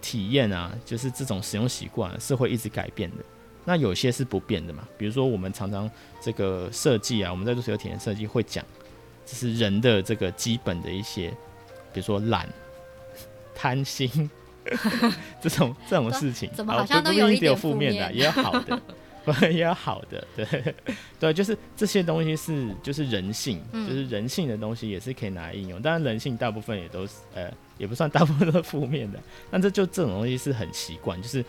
[0.00, 3.16] 体验啊，就是这种使用习惯是会一直改变的。
[3.64, 5.88] 那有些是不变的嘛，比如说我们常常
[6.20, 8.64] 这个设计啊，我们在做所有体验设计会讲，
[9.24, 11.30] 就是人的这个基本的一些，
[11.92, 12.48] 比如说懒。
[13.54, 14.28] 贪心
[15.40, 18.80] 这种这种事情，怎么好像都有一点负面的， 也有好的，
[19.24, 20.74] 不也有好的，对
[21.18, 25.80] 对，就是这些东西是就是人性，嗯，就是人性的东西也是可以拿来应用。
[25.80, 29.18] 当然，人性大部分也都是呃，也不算大部分都是负面的。
[29.50, 31.44] 但这就这种东西是很奇怪，就是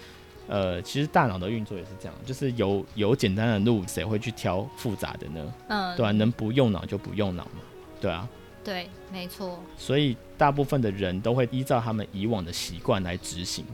[0.48, 5.54] 呃，其实大脑的运作也是这样，就是有有简单的路，谁会去挑复杂的呢？
[5.70, 7.62] 嗯，对啊，能不用脑就不用脑嘛，
[8.00, 8.28] 对啊。
[8.64, 9.60] 对，没错。
[9.78, 13.66] 所以大部分的人都会依照他们以往的习惯来执行，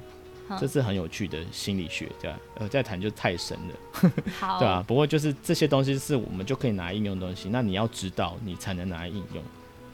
[0.59, 2.39] 这是很有趣的心理学，对吧？
[2.55, 4.83] 呃，再谈就太深了，好， 对啊。
[4.87, 9.43] 不过就是这些东西是我们就可以拿来应用的东西，那你要知道，你才能拿来应用。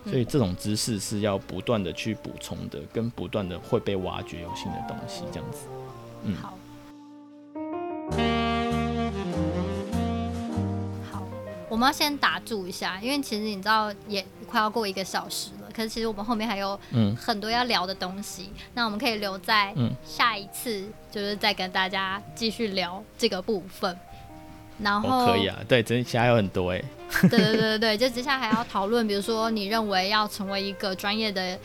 [0.05, 5.67] 所以这种知识是要不断的去补充的，跟不断的会被挖掘有新的东西，这样子。
[6.23, 6.54] 嗯，好。
[11.75, 15.69] 我们要先打住一下，因为其实你知道也快要过一个小时了。
[15.75, 16.79] 可是其实我们后面还有
[17.19, 23.93] 很多要聊的东西，嗯、那我们可以留在下一次，就是再跟大家继续聊这个部分。
[24.79, 26.81] 然后、哦、可以啊，对，接下来还有很多 哎。
[27.23, 31.59] 对对对对对，就接下来还要讨论，比如说你认为要成为一个专业的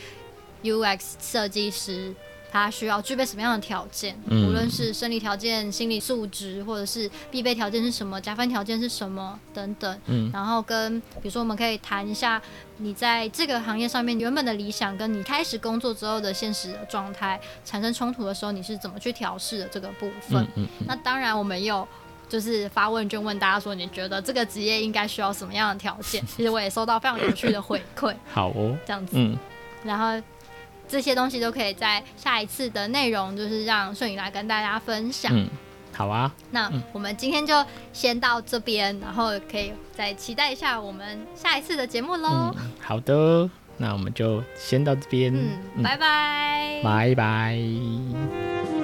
[0.65, 2.13] UX 设计师。
[2.51, 4.19] 他需要具备什么样的条件？
[4.27, 10.01] 嗯、无论是生理条件、心理素质，或者是必备条件是什么，加分条件是什么等等。
[10.07, 12.43] 嗯，然后跟比如说，我们可以谈一下
[12.79, 20.45] 你在这个行业上面原本的理想，跟你开始工作之后的现实的状态产生冲突的时候，你是怎么去调试的这个部分？
[20.87, 21.87] 那当然，我们有
[22.29, 26.21] 就是发问卷问大家说，你觉得这个职业应该需要什么样的条件？
[26.27, 28.13] 其实我也收到非常有趣的回馈。
[28.33, 29.13] 好哦，这样子。
[29.15, 29.39] 嗯，
[29.85, 30.21] 然后。
[30.91, 35.31] 这些东西都可以在下一次的内容，就是让顺宇来跟大家分享。
[35.33, 35.49] 嗯，
[35.97, 36.31] 好啊。
[36.51, 42.53] 那我们今天就先到这边，然后可以再期待一下我们下一次的节目喽。
[42.59, 45.33] 嗯，好的，那我们就先到这边。
[45.77, 46.81] 嗯，拜拜。
[46.83, 48.80] 拜拜。